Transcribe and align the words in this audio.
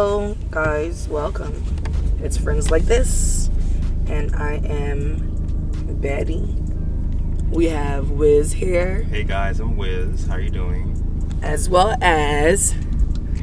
Hello, 0.00 0.36
guys. 0.52 1.08
Welcome. 1.08 1.60
It's 2.22 2.36
Friends 2.38 2.70
Like 2.70 2.84
This, 2.84 3.50
and 4.06 4.32
I 4.36 4.58
am 4.64 5.34
Betty. 6.00 6.54
We 7.50 7.64
have 7.70 8.12
Wiz 8.12 8.52
here, 8.52 9.02
Hey 9.02 9.24
guys, 9.24 9.58
I'm 9.58 9.76
Wiz. 9.76 10.24
How 10.28 10.34
are 10.34 10.40
you 10.40 10.50
doing? 10.50 10.94
as 11.42 11.68
well 11.68 11.96
as 12.00 12.76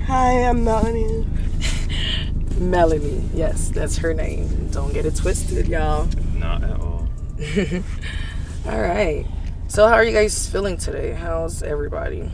Hi, 0.05 0.43
I'm 0.47 0.63
Melanie. 0.63 1.27
Melanie. 2.57 3.29
Yes, 3.33 3.67
that's 3.67 3.97
her 3.97 4.13
name. 4.13 4.69
Don't 4.69 4.93
get 4.93 5.05
it 5.05 5.17
twisted, 5.17 5.67
y'all. 5.67 6.07
Not 6.35 6.63
at 6.63 6.79
all. 6.79 7.09
All 8.65 8.79
right. 8.81 9.25
So, 9.67 9.89
how 9.89 9.95
are 9.95 10.05
you 10.05 10.13
guys 10.13 10.49
feeling 10.49 10.77
today? 10.77 11.11
How's 11.11 11.63
everybody? 11.63 12.31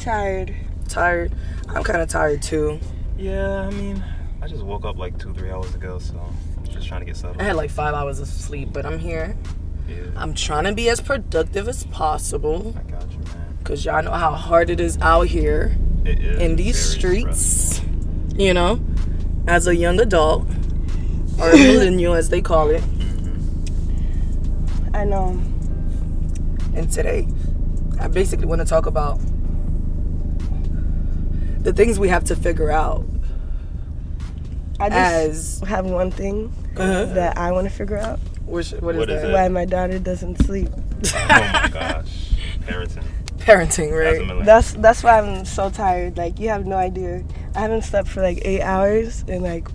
Tired. 0.00 0.56
Tired? 0.88 1.32
I'm 1.68 1.84
kind 1.84 2.02
of 2.02 2.08
tired 2.08 2.42
too. 2.42 2.80
Yeah, 3.16 3.62
I 3.62 3.70
mean, 3.70 4.04
I 4.40 4.48
just 4.48 4.62
woke 4.64 4.84
up 4.84 4.96
like 4.98 5.18
two, 5.18 5.32
three 5.34 5.50
hours 5.50 5.74
ago, 5.74 5.98
so 5.98 6.18
I'm 6.58 6.64
just 6.66 6.88
trying 6.88 7.00
to 7.00 7.06
get 7.06 7.16
settled. 7.16 7.40
I 7.40 7.44
had 7.44 7.56
like 7.56 7.70
five 7.70 7.94
hours 7.94 8.18
of 8.20 8.26
sleep, 8.28 8.72
but 8.72 8.84
I'm 8.84 8.98
here. 8.98 9.36
yeah, 9.88 9.96
I'm 10.16 10.34
trying 10.34 10.64
to 10.64 10.74
be 10.74 10.88
as 10.88 11.00
productive 11.00 11.68
as 11.68 11.84
possible 11.84 12.74
I 12.76 12.82
got 12.90 13.10
you, 13.12 13.18
man. 13.18 13.56
because 13.58 13.84
y'all 13.84 14.02
know 14.02 14.10
how 14.12 14.32
hard 14.32 14.70
it 14.70 14.80
is 14.80 14.98
out 15.00 15.28
here 15.28 15.76
It 16.04 16.20
is 16.20 16.40
in 16.40 16.56
these 16.56 16.94
very 16.94 17.20
streets. 17.32 17.80
You 18.34 18.54
know, 18.54 18.80
as 19.46 19.66
a 19.66 19.76
young 19.76 20.00
adult, 20.00 20.46
or 21.38 21.50
a 21.50 21.56
millennial 21.56 22.14
as 22.14 22.30
they 22.30 22.40
call 22.40 22.70
it. 22.70 22.82
Mm-hmm. 22.82 24.96
I 24.96 25.04
know. 25.04 25.38
And 26.74 26.90
today, 26.90 27.28
I 28.00 28.08
basically 28.08 28.46
want 28.46 28.62
to 28.62 28.64
talk 28.64 28.86
about 28.86 29.20
the 31.62 31.72
things 31.72 31.98
we 31.98 32.08
have 32.08 32.24
to 32.24 32.36
figure 32.36 32.70
out 32.70 33.04
I 34.80 34.88
just 34.88 35.62
as 35.62 35.68
have 35.68 35.86
one 35.86 36.10
thing 36.10 36.52
uh, 36.76 37.04
that 37.06 37.38
I 37.38 37.52
want 37.52 37.68
to 37.68 37.72
figure 37.74 37.98
out: 37.98 38.18
which, 38.46 38.72
what 38.72 38.94
is 38.94 38.98
What 38.98 39.10
is 39.10 39.22
that? 39.22 39.30
it? 39.30 39.32
why 39.32 39.48
my 39.48 39.64
daughter 39.64 39.98
doesn't 39.98 40.36
sleep. 40.44 40.68
Oh 41.14 41.26
my 41.28 41.68
gosh, 41.72 42.30
parenting. 42.60 43.04
Parenting, 43.38 43.90
right? 43.90 44.44
That's 44.46 44.72
that's 44.74 45.02
why 45.02 45.18
I'm 45.20 45.44
so 45.44 45.68
tired. 45.68 46.16
Like 46.16 46.38
you 46.38 46.48
have 46.48 46.64
no 46.66 46.76
idea. 46.76 47.24
I 47.56 47.60
haven't 47.60 47.82
slept 47.82 48.06
for 48.08 48.22
like 48.22 48.38
eight 48.42 48.62
hours, 48.62 49.24
and 49.28 49.42
like 49.42 49.68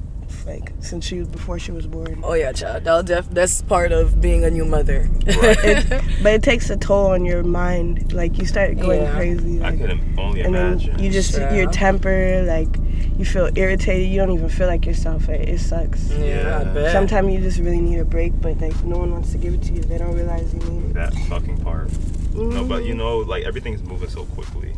like 0.47 0.71
since 0.79 1.05
she 1.05 1.19
was 1.19 1.27
before 1.27 1.59
she 1.59 1.71
was 1.71 1.85
born. 1.85 2.21
Oh 2.23 2.33
yeah, 2.33 2.51
child. 2.51 2.85
That'll 2.85 3.03
def- 3.03 3.29
that's 3.29 3.61
part 3.63 3.91
of 3.91 4.19
being 4.21 4.43
a 4.43 4.49
new 4.49 4.65
mother. 4.65 5.09
Right. 5.27 5.85
But 6.23 6.33
it 6.33 6.43
takes 6.43 6.69
a 6.69 6.77
toll 6.77 7.07
on 7.07 7.25
your 7.25 7.43
mind. 7.43 8.13
Like 8.13 8.37
you 8.39 8.45
start 8.45 8.77
going 8.77 9.01
Yeah. 9.01 9.11
crazy. 9.15 9.61
I 9.61 9.69
Like, 9.69 9.79
could 9.79 9.99
only 10.17 10.41
and 10.41 10.55
then 10.55 10.79
you 10.99 11.11
just 11.11 11.37
Yeah. 11.37 11.53
your 11.53 11.69
temper 11.71 12.43
like 12.47 12.69
you 13.17 13.25
feel 13.25 13.49
irritated. 13.55 14.09
You 14.09 14.17
don't 14.21 14.31
even 14.31 14.49
feel 14.49 14.67
like 14.67 14.85
yourself. 14.85 15.29
It, 15.29 15.49
it 15.49 15.59
sucks. 15.59 16.09
yeah, 16.11 16.59
I 16.61 16.63
bet. 16.63 16.91
Sometimes 16.91 17.33
you 17.33 17.39
just 17.39 17.59
really 17.59 17.81
need 17.81 17.99
a 17.99 18.05
break, 18.05 18.39
but 18.41 18.59
like 18.61 18.83
no 18.83 18.97
one 18.97 19.11
wants 19.11 19.31
to 19.33 19.37
give 19.37 19.53
it 19.53 19.61
to 19.63 19.73
you. 19.73 19.81
They 19.81 19.97
don't 19.97 20.15
realize 20.15 20.53
you 20.53 20.59
need 20.59 20.91
it. 20.91 20.93
that 20.93 21.13
fucking 21.29 21.57
part. 21.59 21.89
No, 22.33 22.63
but 22.63 22.85
you 22.85 22.93
mm. 22.93 22.97
know, 22.97 23.17
like 23.19 23.43
everything's 23.43 23.81
moving 23.83 24.09
so 24.09 24.23
quickly. 24.25 24.73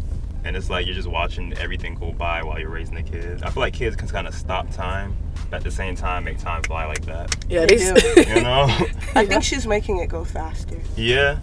And 0.45 0.55
it's 0.55 0.69
like 0.69 0.85
you're 0.85 0.95
just 0.95 1.07
watching 1.09 1.53
everything 1.57 1.95
go 1.95 2.11
by 2.13 2.43
while 2.43 2.59
you're 2.59 2.69
raising 2.69 2.95
the 2.95 3.03
kids. 3.03 3.43
I 3.43 3.49
feel 3.49 3.61
like 3.61 3.73
kids 3.73 3.95
can 3.95 4.07
kind 4.07 4.25
of 4.27 4.33
stop 4.33 4.69
time, 4.71 5.15
but 5.49 5.57
at 5.57 5.63
the 5.63 5.71
same 5.71 5.95
time 5.95 6.23
make 6.23 6.37
time 6.39 6.63
fly 6.63 6.85
like 6.85 7.05
that. 7.05 7.35
yeah, 7.49 7.65
They 7.65 7.75
they. 7.77 7.93
do. 8.23 8.23
You 8.35 8.41
know? 8.41 8.67
I 9.15 9.25
think 9.25 9.43
she's 9.43 9.67
making 9.67 9.97
it 9.99 10.07
go 10.07 10.23
faster. 10.23 10.79
yeah. 10.95 11.39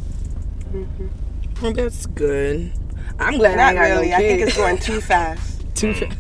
Mm-hmm. 0.73 1.73
that's 1.73 2.07
good. 2.07 2.73
I'm 3.19 3.39
glad 3.39 3.57
Not 3.57 3.69
ain't 3.71 3.77
got 3.77 3.83
really. 3.83 4.09
no 4.11 4.17
I 4.17 4.19
think 4.19 4.43
it's 4.43 4.57
going 4.57 4.79
too 4.79 5.01
fast. 5.01 5.63
too 5.75 5.95
fast. 5.95 6.17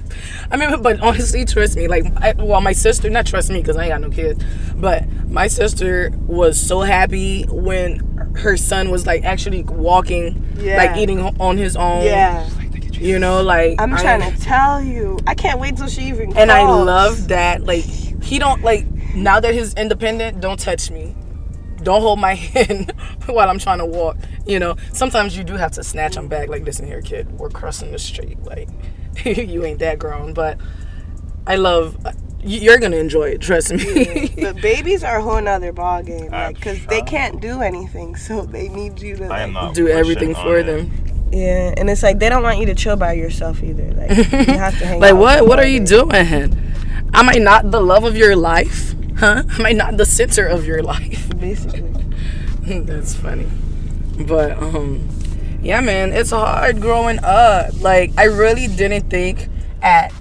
I 0.51 0.57
mean, 0.57 0.81
but 0.83 1.01
honestly, 1.01 1.45
trust 1.45 1.77
me. 1.77 1.89
Like, 1.89 2.05
I, 2.17 2.33
well, 2.33 2.61
my 2.61 2.73
sister, 2.73 3.11
not 3.11 3.27
trust 3.27 3.51
me 3.51 3.61
because 3.61 3.77
I 3.77 3.85
ain't 3.85 3.91
got 3.93 4.01
no 4.01 4.11
kids, 4.11 4.43
but 4.77 5.07
my 5.29 5.49
sister 5.49 6.11
was 6.27 6.61
so 6.61 6.81
happy 6.81 7.45
when 7.45 7.99
her 8.37 8.57
son 8.57 8.91
was 8.91 9.07
like 9.07 9.25
actually 9.25 9.63
walking, 9.65 10.43
Yeah. 10.57 10.77
like 10.77 10.97
eating 10.97 11.21
on 11.21 11.57
his 11.59 11.77
own. 11.77 12.05
Yeah. 12.05 12.49
You 12.99 13.19
know, 13.19 13.43
like 13.43 13.81
I'm 13.81 13.95
I- 13.95 14.01
trying 14.01 14.33
to 14.33 14.41
tell 14.41 14.83
you. 14.83 15.19
I 15.27 15.35
can't 15.35 15.61
wait 15.61 15.77
till 15.77 15.89
she 15.89 16.03
even 16.09 16.37
and 16.37 16.51
I 16.51 16.63
love 16.63 17.29
that. 17.29 17.63
Like, 17.65 17.85
he 17.85 18.39
don't 18.39 18.63
like 18.63 18.87
now 19.15 19.41
that 19.41 19.55
he's 19.55 19.75
independent. 19.75 20.41
Don't 20.41 20.59
touch 20.59 20.91
me. 20.91 21.15
Don't 21.83 22.01
hold 22.01 22.19
my 22.19 22.35
hand 22.55 22.93
while 23.27 23.49
I'm 23.49 23.59
trying 23.59 23.79
to 23.79 23.87
walk. 23.87 24.17
You 24.47 24.59
know, 24.59 24.77
sometimes 24.93 25.37
you 25.37 25.45
do 25.45 25.55
have 25.55 25.73
to 25.73 25.85
snatch 25.85 26.17
him 26.17 26.27
back. 26.29 26.49
Like, 26.49 26.65
listen 26.65 26.87
here, 26.87 27.03
kid, 27.03 27.31
we're 27.39 27.51
crossing 27.51 27.93
the 27.93 27.99
street. 27.99 28.43
Like, 28.43 28.69
you 29.25 29.65
ain't 29.65 29.79
that 29.81 29.99
grown, 29.99 30.33
but 30.35 30.59
I 31.47 31.57
love. 31.57 31.97
Uh, 32.05 32.13
you- 32.43 32.61
You're 32.61 32.79
gonna 32.79 32.97
enjoy 32.97 33.31
it. 33.31 33.41
Trust 33.41 33.73
me. 33.73 34.33
But 34.41 34.61
babies 34.61 35.03
are 35.03 35.19
a 35.19 35.23
whole 35.23 35.41
nother 35.41 35.73
ball 35.73 36.03
game, 36.03 36.27
I'm 36.33 36.53
like, 36.55 36.61
cause 36.61 36.79
they 36.87 37.03
can't 37.03 37.41
do 37.41 37.61
anything, 37.61 38.15
so 38.17 38.43
they 38.43 38.69
need 38.69 39.01
you 39.01 39.17
to. 39.17 39.27
Like- 39.27 39.75
do 39.75 39.89
everything 39.89 40.35
for 40.35 40.63
them. 40.63 40.91
Yeah, 41.33 41.75
and 41.77 41.91
it's 41.91 42.03
like 42.03 42.19
they 42.19 42.29
don't 42.29 42.43
want 42.43 42.59
you 42.59 42.67
to 42.67 42.75
chill 42.75 42.97
by 42.97 43.13
yourself 43.15 43.63
either. 43.63 43.91
Like 43.93 44.11
you 44.17 44.25
have 44.59 44.79
to 44.79 44.87
hang. 44.87 45.01
Like, 45.01 45.13
out 45.13 45.17
with 45.17 45.23
what? 45.23 45.47
What 45.49 45.59
are 45.59 45.67
you 45.67 45.81
doing? 45.85 46.13
Am 47.15 47.29
I 47.29 47.35
not 47.39 47.71
the 47.71 47.81
love 47.81 48.05
of 48.05 48.17
your 48.17 48.37
life? 48.37 48.95
Huh? 49.19 49.43
Am 49.59 49.67
I 49.67 49.73
not 49.73 49.97
the 49.97 50.05
center 50.07 50.47
of 50.47 50.67
your 50.67 50.83
life? 50.83 51.29
Basically, 51.41 51.91
That's 52.81 53.15
funny. 53.15 53.47
But 54.27 54.59
um 54.63 55.09
yeah 55.63 55.81
man, 55.81 56.13
it's 56.13 56.31
hard 56.31 56.81
growing 56.81 57.19
up. 57.23 57.81
Like 57.81 58.13
I 58.19 58.25
really 58.25 58.67
didn't 58.69 59.11
think 59.11 59.49
at 59.83 60.13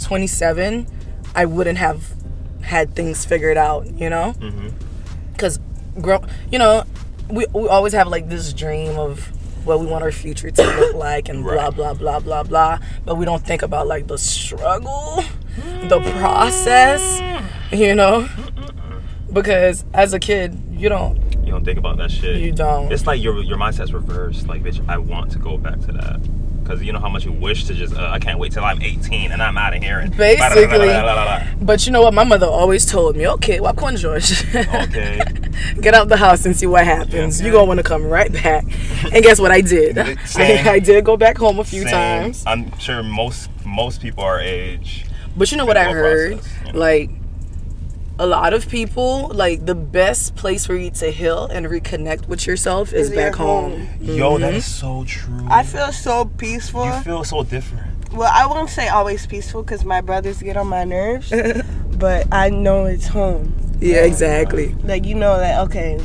27 0.00 0.86
I 1.34 1.44
wouldn't 1.44 1.78
have 1.78 2.12
had 2.62 2.94
things 2.94 3.24
figured 3.24 3.56
out, 3.56 3.86
you 3.94 4.10
know? 4.10 4.34
Mhm. 4.40 4.72
Cuz 5.38 5.58
grow 6.00 6.20
you 6.50 6.58
know, 6.58 6.84
we 7.28 7.46
we 7.52 7.68
always 7.68 7.92
have 7.92 8.08
like 8.08 8.28
this 8.28 8.52
dream 8.52 8.98
of 8.98 9.30
what 9.64 9.80
we 9.80 9.86
want 9.86 10.02
our 10.02 10.12
future 10.12 10.50
to 10.50 10.62
look 10.62 10.94
like 10.94 11.28
and 11.28 11.42
blah 11.44 11.70
blah 11.70 11.94
blah 11.94 12.20
blah 12.20 12.42
blah, 12.42 12.78
but 13.04 13.16
we 13.16 13.24
don't 13.24 13.44
think 13.44 13.62
about 13.62 13.86
like 13.86 14.06
the 14.06 14.18
struggle, 14.18 15.22
the 15.88 16.00
process, 16.18 17.20
you 17.72 17.94
know? 17.94 18.28
Because 19.32 19.84
as 19.94 20.12
a 20.12 20.18
kid, 20.18 20.60
you 20.72 20.88
don't 20.88 21.16
You 21.44 21.52
don't 21.52 21.64
think 21.64 21.78
about 21.78 21.98
that 21.98 22.10
shit. 22.10 22.38
you 22.40 22.52
don't. 22.52 22.90
It's 22.92 23.06
like 23.06 23.22
your 23.22 23.42
your 23.42 23.58
mindset's 23.58 23.92
reversed. 23.92 24.46
Like, 24.48 24.62
bitch, 24.62 24.80
I 24.88 24.98
want 24.98 25.30
to 25.32 25.38
go 25.38 25.56
back 25.56 25.78
to 25.80 25.92
that. 25.92 26.20
Cause 26.70 26.82
you 26.82 26.92
know 26.92 27.00
how 27.00 27.08
much 27.08 27.24
you 27.24 27.32
wish 27.32 27.64
to 27.64 27.74
just. 27.74 27.96
Uh, 27.96 28.08
I 28.12 28.20
can't 28.20 28.38
wait 28.38 28.52
till 28.52 28.62
I'm 28.62 28.80
18 28.80 29.32
and 29.32 29.42
I'm 29.42 29.58
out 29.58 29.74
of 29.74 29.82
here. 29.82 29.98
And 29.98 30.16
Basically. 30.16 30.86
But 31.60 31.84
you 31.84 31.90
know 31.90 32.02
what? 32.02 32.14
My 32.14 32.22
mother 32.22 32.46
always 32.46 32.86
told 32.86 33.16
me, 33.16 33.26
okay, 33.26 33.58
well, 33.58 33.74
George. 33.96 34.44
Okay. 34.54 35.20
Get 35.80 35.94
out 35.94 36.08
the 36.08 36.16
house 36.16 36.46
and 36.46 36.56
see 36.56 36.66
what 36.66 36.84
happens. 36.84 37.40
Yeah. 37.40 37.46
You're 37.46 37.54
going 37.54 37.64
to 37.64 37.68
want 37.68 37.78
to 37.78 37.82
come 37.82 38.04
right 38.04 38.32
back. 38.32 38.62
And 39.12 39.24
guess 39.24 39.40
what 39.40 39.50
I 39.50 39.62
did? 39.62 39.98
I, 40.36 40.74
I 40.74 40.78
did 40.78 41.04
go 41.04 41.16
back 41.16 41.36
home 41.38 41.58
a 41.58 41.64
few 41.64 41.82
Same. 41.82 41.90
times. 41.90 42.44
I'm 42.46 42.78
sure 42.78 43.02
most 43.02 43.50
most 43.66 44.00
people 44.00 44.22
our 44.22 44.40
age. 44.40 45.06
But 45.36 45.50
you 45.50 45.58
know 45.58 45.66
what 45.66 45.76
I 45.76 45.90
heard? 45.90 46.38
process, 46.38 46.66
you 46.66 46.72
know. 46.72 46.78
Like, 46.78 47.10
a 48.20 48.26
lot 48.26 48.52
of 48.52 48.68
people, 48.68 49.28
like, 49.32 49.64
the 49.64 49.74
best 49.74 50.36
place 50.36 50.66
for 50.66 50.76
you 50.76 50.90
to 50.90 51.10
heal 51.10 51.46
and 51.46 51.64
reconnect 51.64 52.28
with 52.28 52.46
yourself 52.46 52.92
is 52.92 53.08
Is 53.08 53.14
your 53.14 53.30
back 53.30 53.34
home. 53.36 53.86
home. 53.86 53.88
Yo, 54.02 54.36
that 54.36 54.48
mm-hmm. 54.48 54.56
is 54.56 54.66
so 54.66 55.04
true. 55.04 55.46
I 55.48 55.62
feel 55.62 55.90
so 55.90 56.26
peaceful. 56.26 56.84
you 56.84 56.92
feel 57.00 57.24
so 57.24 57.42
different. 57.44 58.12
well, 58.12 58.30
I 58.30 58.44
won't 58.44 58.68
say 58.68 58.88
always 58.88 59.26
peaceful 59.26 59.62
because 59.62 59.86
my 59.86 60.02
brothers 60.02 60.42
get 60.42 60.58
on 60.58 60.66
my 60.66 60.84
nerves, 60.84 61.32
but 61.92 62.26
I 62.30 62.50
know 62.50 62.84
it's 62.84 63.06
home. 63.06 63.54
Yeah, 63.80 64.04
exactly. 64.04 64.74
Like 64.84 65.06
you 65.06 65.14
know 65.14 65.38
that 65.38 65.60
okay, 65.66 65.98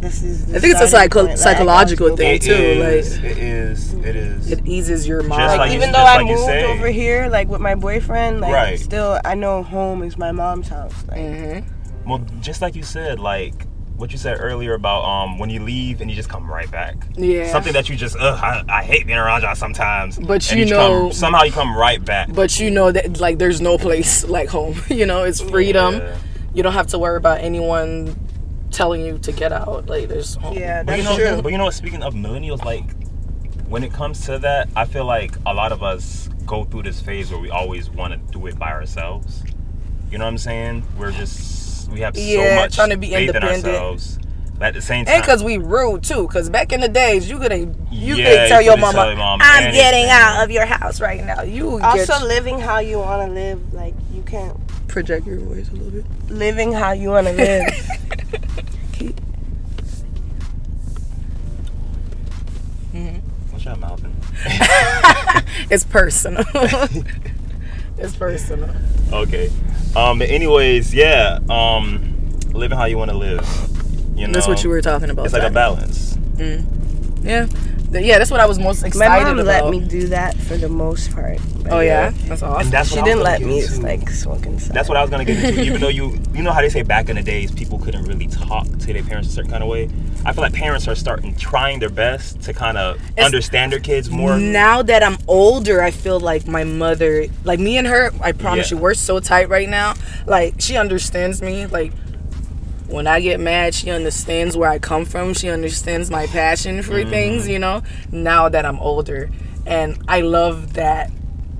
this 0.00 0.22
is. 0.22 0.46
the 0.46 0.56
I 0.56 0.60
think 0.60 0.72
it's 0.74 0.82
a 0.82 0.88
psycho- 0.88 1.26
point. 1.26 1.38
Psychological 1.38 2.06
I 2.06 2.10
gotta 2.10 2.16
thing. 2.22 2.34
It 2.34 2.42
too, 2.42 2.52
is. 2.52 3.16
like- 3.18 3.24
it 3.32 3.38
is. 3.38 3.92
It 3.94 4.16
is. 4.16 4.50
It 4.52 4.66
eases 4.66 5.06
your 5.06 5.22
mind. 5.22 5.46
Like, 5.46 5.58
like 5.58 5.70
you- 5.70 5.76
even 5.76 5.92
though 5.92 5.98
I 5.98 6.16
like 6.18 6.26
moved 6.26 6.40
say. 6.44 6.64
over 6.64 6.88
here, 6.88 7.28
like 7.30 7.48
with 7.48 7.60
my 7.60 7.74
boyfriend, 7.74 8.40
like 8.40 8.52
Right. 8.52 8.78
still 8.80 9.20
I 9.24 9.34
know 9.34 9.62
home 9.62 10.02
is 10.02 10.16
my 10.16 10.32
mom's 10.32 10.68
house. 10.68 10.94
Like, 11.08 11.18
Mhm. 11.18 11.64
well, 12.06 12.20
just 12.40 12.62
like 12.62 12.74
you 12.74 12.82
said, 12.82 13.20
like 13.20 13.66
what 13.96 14.12
you 14.12 14.16
said 14.16 14.38
earlier 14.40 14.72
about 14.72 15.02
um 15.04 15.38
when 15.38 15.50
you 15.50 15.60
leave 15.62 16.00
and 16.00 16.08
you 16.10 16.16
just 16.16 16.30
come 16.30 16.50
right 16.50 16.70
back. 16.70 16.96
Yeah. 17.16 17.52
Something 17.52 17.74
that 17.74 17.90
you 17.90 17.96
just 17.96 18.16
ugh, 18.18 18.38
I, 18.42 18.62
I 18.66 18.82
hate 18.82 19.06
being 19.06 19.18
around 19.18 19.42
y'all 19.42 19.54
sometimes. 19.54 20.18
But 20.18 20.50
And 20.50 20.60
you 20.60 20.64
know- 20.66 21.00
come, 21.02 21.12
somehow 21.12 21.42
you 21.42 21.52
come 21.52 21.76
right 21.76 22.02
back. 22.02 22.32
but 22.32 22.58
you 22.58 22.70
know 22.70 22.90
that 22.90 23.20
like 23.20 23.38
there's 23.38 23.60
no 23.60 23.76
place 23.76 24.24
like 24.36 24.48
home 24.48 24.80
you 24.88 25.04
know 25.04 25.24
it's 25.24 25.42
freedom 25.42 25.96
Yeah. 25.98 26.14
you 26.54 26.62
don't 26.62 26.72
have 26.72 26.86
to 26.88 26.98
worry 26.98 27.18
about 27.18 27.40
anyone 27.40 28.16
telling 28.70 29.04
you 29.04 29.18
to 29.18 29.32
get 29.32 29.52
out 29.52 29.86
like 29.86 30.08
there's 30.08 30.34
home. 30.36 30.56
yeah, 30.56 30.82
But 30.82 30.92
that's 30.96 30.98
you 30.98 31.04
know, 31.04 31.16
true. 31.34 31.42
but 31.42 31.52
you 31.52 31.58
know 31.58 31.64
what? 31.64 31.74
Speaking 31.74 32.02
of 32.02 32.14
millennials, 32.14 32.64
like 32.64 32.84
when 33.68 33.82
it 33.84 33.92
comes 33.92 34.24
to 34.26 34.38
that, 34.40 34.68
I 34.76 34.84
feel 34.84 35.04
like 35.04 35.36
a 35.46 35.54
lot 35.54 35.72
of 35.72 35.82
us 35.82 36.28
go 36.46 36.64
through 36.64 36.82
this 36.84 37.00
phase 37.00 37.30
where 37.30 37.40
we 37.40 37.50
always 37.50 37.90
want 37.90 38.12
to 38.12 38.32
do 38.32 38.46
it 38.46 38.58
by 38.58 38.70
ourselves. 38.70 39.42
You 40.10 40.18
know 40.18 40.24
what 40.24 40.30
I'm 40.30 40.38
saying? 40.38 40.82
We're 40.98 41.12
just 41.12 41.88
we 41.90 42.00
have 42.00 42.16
Yeah, 42.16 42.54
so 42.56 42.60
much 42.62 42.74
trying 42.76 42.90
to 42.90 42.96
be 42.96 43.10
faith 43.10 43.34
in 43.34 43.42
ourselves 43.42 44.18
at 44.60 44.74
the 44.74 44.82
same 44.82 45.06
time, 45.06 45.14
And 45.14 45.22
because 45.22 45.42
we 45.42 45.56
rude 45.56 46.02
too. 46.02 46.26
Because 46.26 46.50
back 46.50 46.72
in 46.72 46.80
the 46.80 46.88
days, 46.88 47.30
you 47.30 47.38
couldn't 47.38 47.76
you 47.92 48.16
Yeah, 48.16 48.24
couldn't 48.30 48.48
tell 48.48 48.60
you 48.62 48.68
your 48.70 48.76
mama, 48.76 48.92
tell 48.92 49.06
your 49.08 49.16
mom 49.16 49.40
I'm 49.42 49.62
anything." 49.64 49.80
getting 49.80 50.06
out 50.10 50.44
of 50.44 50.50
your 50.50 50.66
house 50.66 51.00
right 51.00 51.24
now. 51.24 51.42
You 51.42 51.70
would 51.70 51.82
Also, 51.82 52.06
get, 52.18 52.22
living 52.24 52.58
how 52.60 52.78
you 52.80 52.98
want 52.98 53.26
to 53.28 53.32
live, 53.32 53.72
like 53.72 53.94
you 54.12 54.22
can't 54.22 54.56
project 54.88 55.26
your 55.26 55.38
voice 55.38 55.68
a 55.68 55.72
little 55.72 55.90
bit. 56.02 56.04
living 56.30 56.72
how 56.72 56.90
you 56.92 57.08
want 57.10 57.26
to 57.28 57.32
live. 57.32 57.66
what's 63.50 63.64
your 63.64 63.76
mouthing? 63.76 64.14
It's 65.70 65.84
personal. 65.84 66.44
it's 67.98 68.16
personal. 68.16 68.70
Okay. 69.12 69.50
Um. 69.96 70.18
But 70.18 70.30
anyways, 70.30 70.94
yeah. 70.94 71.38
Um. 71.48 72.16
Living 72.52 72.78
how 72.78 72.86
you 72.86 72.98
want 72.98 73.10
to 73.10 73.16
live. 73.16 73.46
You 74.16 74.26
know. 74.26 74.32
That's 74.32 74.48
what 74.48 74.64
you 74.64 74.70
were 74.70 74.80
talking 74.82 75.10
about. 75.10 75.26
It's 75.26 75.34
like 75.34 75.42
a 75.42 75.46
Zach. 75.46 75.54
balance. 75.54 76.18
Yeah. 77.22 77.46
Th- 77.92 78.04
Yeah, 78.04 78.18
that's 78.18 78.30
what 78.30 78.40
I 78.40 78.46
was 78.46 78.58
most 78.58 78.84
excited 78.84 78.96
about. 78.96 79.08
My 79.10 79.16
excited 79.18 79.36
mom 79.36 79.46
about. 79.46 79.64
let 79.64 79.70
me 79.82 79.88
do 79.88 80.06
that 80.08 80.36
for 80.36 80.56
the 80.56 80.68
most 80.68 81.12
part. 81.12 81.38
but 81.62 81.72
Oh 81.72 81.80
yeah, 81.80 82.10
that's 82.26 82.42
awesome. 82.42 82.62
And 82.62 82.70
that's 82.72 82.88
She 82.90 82.96
what 82.96 83.00
I 83.00 83.02
was 83.02 83.08
didn't 83.10 83.18
gonna 83.18 83.30
let 83.30 83.38
get 83.40 83.46
me 83.48 83.60
into. 83.62 83.80
like 83.80 84.10
smoke 84.10 84.46
inside. 84.46 84.74
That's 84.74 84.88
what 84.88 84.96
I 84.96 85.02
was 85.02 85.10
gonna 85.10 85.24
get 85.24 85.42
into. 85.44 85.60
Even 85.62 85.80
though 85.80 85.88
you, 86.00 86.18
you 86.34 86.42
know 86.42 86.52
how 86.52 86.60
they 86.60 86.68
say 86.68 86.82
back 86.82 87.08
in 87.08 87.16
the 87.16 87.22
days 87.22 87.50
people 87.50 87.78
couldn't 87.78 88.04
really 88.04 88.26
talk 88.28 88.66
to 88.68 88.92
their 88.92 89.02
parents 89.02 89.28
a 89.28 89.32
certain 89.32 89.50
kind 89.50 89.62
of 89.62 89.68
way. 89.68 89.88
I 90.24 90.32
feel 90.32 90.42
like 90.42 90.52
parents 90.52 90.86
are 90.88 90.94
starting 90.94 91.34
trying 91.36 91.80
their 91.80 91.88
best 91.90 92.40
to 92.42 92.52
kind 92.52 92.76
of 92.78 93.00
understand 93.18 93.72
their 93.72 93.80
kids 93.80 94.10
more. 94.10 94.36
now 94.38 94.82
that 94.82 95.02
I'm 95.02 95.16
older, 95.26 95.82
I 95.82 95.90
feel 95.90 96.20
like 96.20 96.46
my 96.46 96.62
mother, 96.64 97.26
like 97.44 97.58
me 97.58 97.78
and 97.78 97.86
her, 97.86 98.10
I 98.22 98.32
promise 98.32 98.70
Yeah. 98.70 98.76
you, 98.76 98.82
we're 98.82 98.94
so 98.94 99.18
tight 99.20 99.48
right 99.48 99.68
now. 99.68 99.94
Like 100.26 100.54
she 100.60 100.76
understands 100.76 101.40
me. 101.42 101.66
Like 101.66 101.92
when 102.90 103.06
I 103.06 103.20
get 103.20 103.40
mad, 103.40 103.74
she 103.74 103.90
understands 103.90 104.56
where 104.56 104.68
I 104.68 104.78
come 104.78 105.04
from. 105.04 105.34
She 105.34 105.48
understands 105.48 106.10
my 106.10 106.26
passion 106.26 106.82
for 106.82 106.94
mm-hmm. 106.94 107.10
things. 107.10 107.48
You 107.48 107.58
know. 107.58 107.82
Now 108.12 108.48
that 108.48 108.64
I'm 108.66 108.78
older, 108.78 109.30
and 109.66 109.98
I 110.08 110.20
love 110.20 110.74
that. 110.74 111.10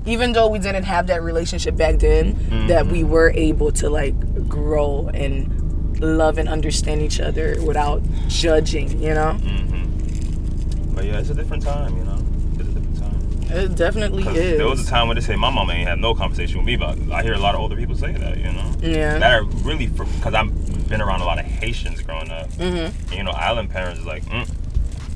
Even 0.05 0.33
though 0.33 0.47
we 0.47 0.57
didn't 0.57 0.83
have 0.83 1.07
that 1.07 1.21
relationship 1.21 1.75
back 1.75 1.99
then, 1.99 2.67
that 2.67 2.87
we 2.87 3.01
mm-hmm. 3.01 3.11
were 3.11 3.31
able 3.35 3.71
to 3.73 3.89
like 3.89 4.49
grow 4.49 5.09
and 5.13 5.99
love 5.99 6.39
and 6.39 6.49
understand 6.49 7.01
each 7.01 7.19
other 7.19 7.61
without 7.63 8.01
judging. 8.27 9.01
You 9.01 9.13
know. 9.13 9.37
Mm-hmm. 9.39 10.95
But 10.95 11.05
yeah, 11.05 11.19
it's 11.19 11.29
a 11.29 11.35
different 11.35 11.63
time. 11.63 11.95
You 11.97 12.03
know, 12.03 12.25
it's 12.59 12.69
a 12.69 12.73
different 12.73 12.99
time. 12.99 13.57
It 13.57 13.75
definitely 13.75 14.23
is. 14.23 14.57
There 14.57 14.67
was 14.67 14.87
a 14.87 14.89
time 14.89 15.07
when 15.07 15.15
they 15.15 15.21
say 15.21 15.35
my 15.35 15.49
mom 15.51 15.69
ain't 15.69 15.87
had 15.87 15.99
no 15.99 16.15
conversation 16.15 16.57
with 16.57 16.65
me 16.65 16.75
but. 16.75 16.97
I 17.11 17.21
hear 17.23 17.33
a 17.33 17.39
lot 17.39 17.53
of 17.53 17.61
older 17.61 17.75
people 17.75 17.95
say 17.95 18.11
that. 18.13 18.37
You 18.37 18.51
know. 18.51 18.75
Yeah. 18.81 19.19
That 19.19 19.33
are 19.33 19.43
really 19.43 19.87
because 19.87 20.33
I've 20.33 20.49
been 20.91 21.01
around 21.01 21.21
a 21.21 21.25
lot 21.25 21.39
of 21.39 21.45
Haitians 21.45 22.01
growing 22.01 22.29
up. 22.29 22.49
Mm-hmm. 22.51 23.13
You 23.13 23.23
know, 23.23 23.31
island 23.31 23.69
parents 23.71 24.01
is 24.01 24.05
like, 24.05 24.23
mm, 24.25 24.47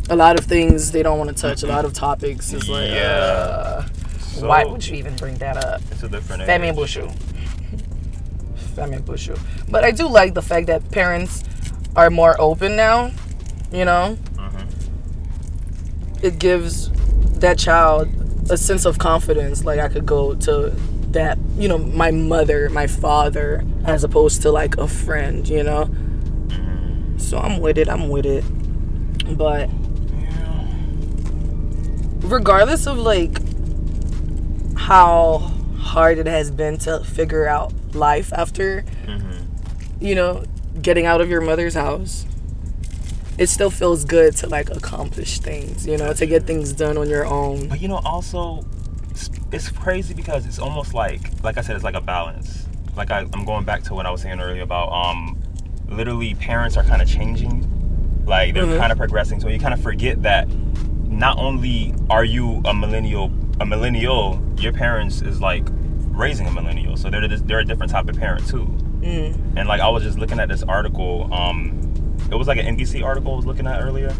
a 0.09 0.15
lot 0.15 0.39
of 0.39 0.45
things 0.45 0.91
they 0.91 1.03
don't 1.03 1.17
want 1.19 1.29
to 1.29 1.35
touch. 1.35 1.61
A 1.63 1.67
lot 1.67 1.85
of 1.85 1.93
topics 1.93 2.51
is 2.53 2.67
like, 2.69 2.89
Yeah. 2.89 3.03
uh, 3.03 3.85
so 4.19 4.47
why 4.47 4.63
would 4.65 4.85
you 4.87 4.95
even 4.95 5.15
bring 5.17 5.35
that 5.39 5.57
up? 5.57 5.81
It's 5.91 6.03
a 6.03 6.07
different 6.09 6.41
age. 6.43 6.47
Femi 6.49 6.73
Bushu. 6.75 7.11
Femi 8.75 9.01
Bushu. 9.01 9.37
But 9.69 9.83
I 9.83 9.91
do 9.91 10.07
like 10.07 10.33
the 10.33 10.41
fact 10.41 10.67
that 10.67 10.89
parents 10.91 11.43
are 11.95 12.09
more 12.09 12.35
open 12.39 12.75
now. 12.75 13.11
You 13.71 13.85
know, 13.85 14.17
Mm-hmm. 14.37 16.25
it 16.25 16.39
gives 16.39 16.89
that 17.39 17.57
child 17.57 18.07
a 18.49 18.57
sense 18.57 18.85
of 18.85 18.97
confidence. 18.99 19.65
Like 19.65 19.79
I 19.79 19.89
could 19.89 20.05
go 20.05 20.35
to 20.35 20.71
that, 21.15 21.37
you 21.57 21.67
know, 21.67 21.77
my 21.77 22.11
mother, 22.11 22.69
my 22.69 22.87
father, 22.87 23.65
as 23.83 24.03
opposed 24.03 24.43
to 24.43 24.51
like 24.51 24.77
a 24.77 24.87
friend. 24.87 25.47
You 25.47 25.63
know. 25.63 25.89
So 27.17 27.39
I'm 27.39 27.59
with 27.59 27.77
it. 27.77 27.89
I'm 27.89 28.09
with 28.09 28.25
it. 28.25 28.43
But 29.37 29.69
regardless 32.29 32.87
of 32.87 32.97
like 32.97 33.39
how 34.77 35.37
hard 35.79 36.17
it 36.17 36.27
has 36.27 36.51
been 36.51 36.77
to 36.77 36.99
figure 37.03 37.47
out 37.47 37.73
life 37.93 38.33
after 38.33 38.83
mm-hmm. 39.05 40.03
you 40.03 40.15
know 40.15 40.43
getting 40.81 41.05
out 41.05 41.21
of 41.21 41.29
your 41.29 41.41
mother's 41.41 41.75
house 41.75 42.25
it 43.37 43.47
still 43.47 43.69
feels 43.69 44.05
good 44.05 44.35
to 44.35 44.47
like 44.47 44.69
accomplish 44.71 45.39
things 45.39 45.85
you 45.87 45.97
know 45.97 46.13
to 46.13 46.25
get 46.25 46.43
things 46.43 46.73
done 46.73 46.97
on 46.97 47.09
your 47.09 47.25
own 47.25 47.67
But 47.69 47.79
you 47.79 47.87
know, 47.87 48.01
also, 48.03 48.65
it's, 49.51 49.69
crazy 49.69 50.13
because 50.13 50.45
it's 50.45 50.59
almost 50.59 50.93
like, 50.93 51.21
like 51.43 51.57
I 51.57 51.61
said, 51.61 51.75
it's 51.75 51.83
like 51.83 51.95
a 51.95 52.01
balance. 52.01 52.65
Like 52.95 53.11
I, 53.11 53.19
I'm 53.33 53.45
going 53.45 53.65
back 53.65 53.83
to 53.83 53.93
what 53.93 54.05
I 54.05 54.11
was 54.11 54.21
saying 54.21 54.39
earlier 54.39 54.63
about, 54.63 54.91
um, 54.91 55.37
literally 55.87 56.33
parents 56.35 56.77
are 56.77 56.83
kind 56.83 57.01
of 57.01 57.07
changing, 57.07 58.23
like 58.25 58.53
they're 58.53 58.63
Mhm. 58.65 58.77
kind 58.79 58.91
of 58.91 58.97
progressing. 58.97 59.39
So 59.39 59.47
you 59.47 59.59
kind 59.59 59.73
of 59.73 59.81
forget 59.81 60.21
that 60.23 60.47
not 61.07 61.37
only 61.37 61.93
are 62.09 62.25
you 62.25 62.61
a 62.65 62.73
millennial, 62.73 63.31
a 63.59 63.65
millennial, 63.65 64.41
your 64.59 64.73
parents 64.73 65.21
is 65.21 65.39
like 65.41 65.63
raising 66.09 66.47
a 66.47 66.51
millennial. 66.51 66.97
So 66.97 67.09
they're 67.09 67.27
they're 67.27 67.59
a 67.59 67.65
different 67.65 67.91
type 67.91 68.09
of 68.09 68.17
parent 68.17 68.47
too. 68.47 68.65
mm. 69.01 69.37
And 69.57 69.67
like 69.67 69.79
I 69.81 69.87
was 69.89 70.03
just 70.03 70.17
looking 70.17 70.39
at 70.39 70.49
this 70.49 70.63
article, 70.63 71.31
um, 71.33 71.79
it 72.31 72.35
was 72.35 72.47
like 72.47 72.57
an 72.57 72.65
NBC 72.65 73.03
article 73.03 73.33
I 73.33 73.35
was 73.35 73.45
looking 73.45 73.67
at 73.67 73.79
earlier, 73.81 74.13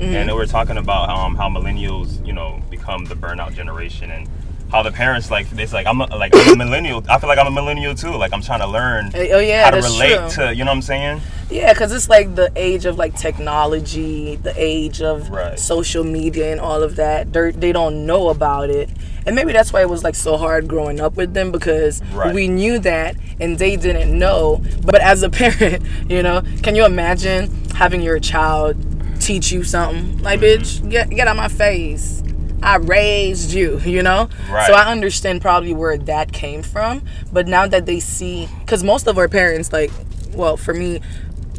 and 0.00 0.28
they 0.28 0.32
were 0.32 0.46
talking 0.46 0.76
about 0.76 1.08
um, 1.08 1.34
how 1.36 1.48
millennials, 1.48 2.24
you 2.26 2.32
know, 2.32 2.60
become 2.70 3.04
the 3.06 3.14
burnout 3.14 3.54
generation, 3.54 4.10
and 4.10 4.28
how 4.70 4.82
the 4.82 4.92
parents 4.92 5.30
like 5.30 5.46
it's 5.52 5.72
like 5.72 5.86
I'm 5.86 6.00
a, 6.00 6.06
like 6.16 6.32
I'm 6.34 6.52
a 6.54 6.56
millennial. 6.64 7.02
I 7.08 7.18
feel 7.18 7.28
like 7.28 7.38
I'm 7.38 7.46
a 7.46 7.50
millennial 7.50 7.94
too. 7.94 8.10
Like 8.16 8.32
I'm 8.32 8.42
trying 8.42 8.60
to 8.60 8.66
learn 8.66 9.10
oh 9.14 9.38
yeah 9.38 9.64
how 9.64 9.70
to 9.70 9.76
relate 9.82 10.30
true 10.32 10.46
to, 10.46 10.54
you 10.54 10.64
know 10.64 10.70
what 10.70 10.76
I'm 10.76 10.82
saying? 10.82 11.20
yeah 11.50 11.72
because 11.72 11.90
it's 11.92 12.08
like 12.08 12.36
the 12.36 12.52
age 12.54 12.84
of 12.86 12.96
like 12.96 13.16
technology 13.16 14.36
the 14.36 14.54
age 14.56 15.02
of 15.02 15.28
Right. 15.30 15.58
social 15.58 16.04
media 16.04 16.52
and 16.52 16.60
all 16.60 16.82
of 16.82 16.94
that 16.96 17.32
They're, 17.32 17.50
they 17.50 17.72
don't 17.72 18.06
know 18.06 18.28
about 18.28 18.70
it 18.70 18.88
and 19.26 19.34
maybe 19.34 19.52
that's 19.52 19.72
why 19.72 19.80
it 19.80 19.88
was 19.88 20.04
like 20.04 20.14
so 20.14 20.36
hard 20.36 20.68
growing 20.68 21.00
up 21.00 21.16
with 21.16 21.34
them 21.34 21.50
because 21.50 22.02
Right. 22.12 22.32
we 22.32 22.46
knew 22.46 22.78
that 22.80 23.16
and 23.40 23.58
they 23.58 23.74
didn't 23.76 24.16
know 24.16 24.62
but 24.84 25.00
as 25.00 25.24
a 25.24 25.30
parent 25.40 25.84
you 26.08 26.22
know 26.22 26.42
can 26.62 26.76
you 26.76 26.84
imagine 26.84 27.50
having 27.74 28.00
your 28.00 28.20
child 28.20 28.76
teach 29.20 29.50
you 29.52 29.64
something 29.64 30.18
like 30.22 30.38
Mm-hmm. 30.40 30.62
bitch 30.62 30.88
get, 30.90 31.10
get 31.10 31.26
out 31.26 31.36
my 31.36 31.48
face 31.48 32.19
I 32.62 32.76
raised 32.76 33.52
you, 33.52 33.78
you 33.80 34.02
know? 34.02 34.28
Right. 34.50 34.66
So 34.66 34.72
I 34.74 34.90
understand 34.90 35.40
probably 35.40 35.72
where 35.74 35.96
that 35.98 36.32
came 36.32 36.62
from. 36.62 37.02
But 37.32 37.48
now 37.48 37.66
that 37.66 37.86
they 37.86 38.00
see, 38.00 38.48
because 38.60 38.82
most 38.84 39.06
of 39.06 39.16
our 39.18 39.28
parents, 39.28 39.72
like, 39.72 39.90
well, 40.34 40.56
for 40.56 40.74
me 40.74 41.00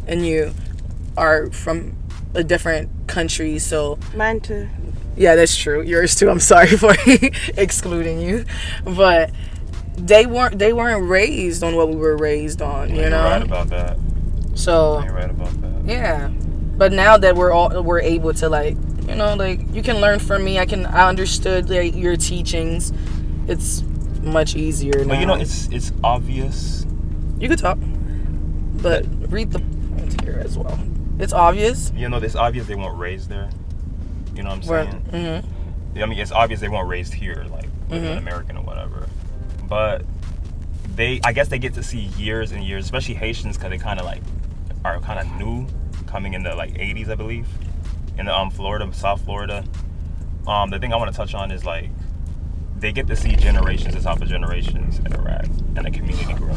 and 0.06 0.26
you, 0.26 0.52
are 1.16 1.50
from 1.50 1.94
a 2.34 2.42
different 2.42 2.88
country. 3.06 3.58
So 3.58 3.98
Mine 4.16 4.40
too. 4.40 4.68
yeah, 5.16 5.34
that's 5.34 5.54
true. 5.56 5.82
Yours 5.82 6.14
too. 6.14 6.30
I'm 6.30 6.40
sorry 6.40 6.68
for 6.78 6.94
excluding 7.56 8.20
you, 8.20 8.44
but 8.84 9.30
they 9.96 10.24
weren't 10.24 10.58
they 10.58 10.72
weren't 10.72 11.06
raised 11.08 11.62
on 11.62 11.76
what 11.76 11.88
we 11.90 11.96
were 11.96 12.16
raised 12.16 12.62
on, 12.62 12.88
you 12.90 13.02
You're 13.02 13.10
know. 13.10 13.22
right 13.24 13.42
about 13.42 13.68
that. 13.68 13.98
so 14.54 15.02
You're 15.04 15.12
right 15.12 15.30
about 15.30 15.60
that. 15.60 15.84
yeah, 15.84 16.28
but 16.28 16.92
now 16.92 17.18
that 17.18 17.36
we're 17.36 17.52
all 17.52 17.82
we're 17.82 18.00
able 18.00 18.32
to 18.34 18.48
like 18.48 18.76
you 19.12 19.18
know 19.18 19.34
like 19.34 19.60
you 19.74 19.82
can 19.82 20.00
learn 20.00 20.18
from 20.18 20.42
me. 20.44 20.58
I 20.58 20.66
can 20.66 20.86
I 20.86 21.08
understood 21.08 21.68
like 21.70 21.94
your 21.94 22.16
teachings. 22.16 22.92
It's 23.46 23.82
much 24.22 24.56
easier 24.56 25.04
now. 25.04 25.08
But 25.10 25.20
you 25.20 25.26
know, 25.26 25.34
it's 25.34 25.68
it's 25.68 25.92
obvious. 26.02 26.86
you 27.38 27.48
could 27.48 27.58
talk, 27.58 27.78
but 28.82 29.04
read 29.30 29.50
the 29.52 29.58
point 29.96 30.20
here 30.22 30.40
as 30.44 30.56
well. 30.56 30.78
It's 31.18 31.32
obvious. 31.32 31.92
You 31.94 32.08
know, 32.08 32.16
it's 32.16 32.34
obvious 32.36 32.66
they 32.66 32.74
weren't 32.74 32.98
raised 32.98 33.28
there. 33.28 33.50
You 34.34 34.42
know 34.42 34.50
what 34.50 34.64
I'm 34.64 34.68
Where, 34.68 34.84
saying? 35.12 35.42
hmm 35.44 36.00
I 36.02 36.06
mean, 36.06 36.18
it's 36.18 36.32
obvious 36.32 36.60
they 36.60 36.68
weren't 36.70 36.88
raised 36.88 37.12
here, 37.12 37.44
like 37.50 37.68
Mhm. 37.90 38.12
an 38.12 38.18
American 38.18 38.56
or 38.56 38.62
whatever. 38.62 39.06
But 39.68 40.04
they, 40.96 41.20
I 41.22 41.32
guess, 41.34 41.48
they 41.48 41.58
get 41.58 41.74
to 41.74 41.82
see 41.82 42.00
years 42.16 42.50
and 42.52 42.64
years, 42.64 42.84
especially 42.86 43.14
Haitians, 43.14 43.58
because 43.58 43.70
they 43.70 43.78
kind 43.78 44.00
of 44.00 44.06
like 44.06 44.22
are 44.86 44.98
kind 45.00 45.18
of 45.20 45.30
new, 45.36 45.66
coming 46.06 46.32
in 46.32 46.42
the 46.44 46.54
like 46.54 46.72
'80s, 46.78 47.10
I 47.10 47.14
believe, 47.14 47.46
in 48.18 48.26
the 48.26 48.36
um 48.36 48.50
Florida, 48.50 48.92
South 48.92 49.24
Florida. 49.24 49.64
Um, 50.46 50.70
the 50.70 50.78
thing 50.78 50.92
I 50.92 50.96
want 50.96 51.10
to 51.10 51.16
touch 51.16 51.34
on 51.34 51.50
is 51.52 51.64
like 51.64 51.88
they 52.78 52.92
get 52.92 53.06
to 53.06 53.14
see 53.16 53.36
generations 53.36 53.94
and 53.94 54.02
top 54.02 54.20
of 54.20 54.28
generations 54.28 54.98
interact, 55.00 55.50
and 55.76 55.84
the 55.84 55.90
community 55.90 56.32
grow 56.34 56.54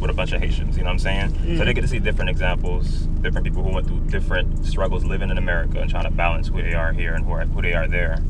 with 0.00 0.10
a 0.10 0.14
bunch 0.14 0.32
of 0.32 0.40
Haitians. 0.40 0.76
You 0.76 0.82
know 0.84 0.88
what 0.88 0.94
I'm 0.94 0.98
saying? 0.98 1.58
So 1.58 1.64
they 1.64 1.74
get 1.74 1.82
to 1.82 1.88
see 1.88 1.98
different 1.98 2.30
examples, 2.30 2.88
different 3.20 3.44
people 3.46 3.62
who 3.62 3.70
went 3.74 3.86
through 3.86 4.00
different 4.08 4.64
struggles 4.64 5.04
living 5.04 5.30
in 5.30 5.36
America 5.38 5.80
and 5.80 5.90
trying 5.90 6.04
to 6.04 6.10
balance 6.10 6.48
who 6.48 6.62
they 6.62 6.72
are 6.74 6.92
here 6.92 7.14
and 7.14 7.24
who, 7.26 7.32
are, 7.32 7.44
who 7.44 7.60
they 7.60 7.74
are 7.74 7.86
there, 7.86 8.22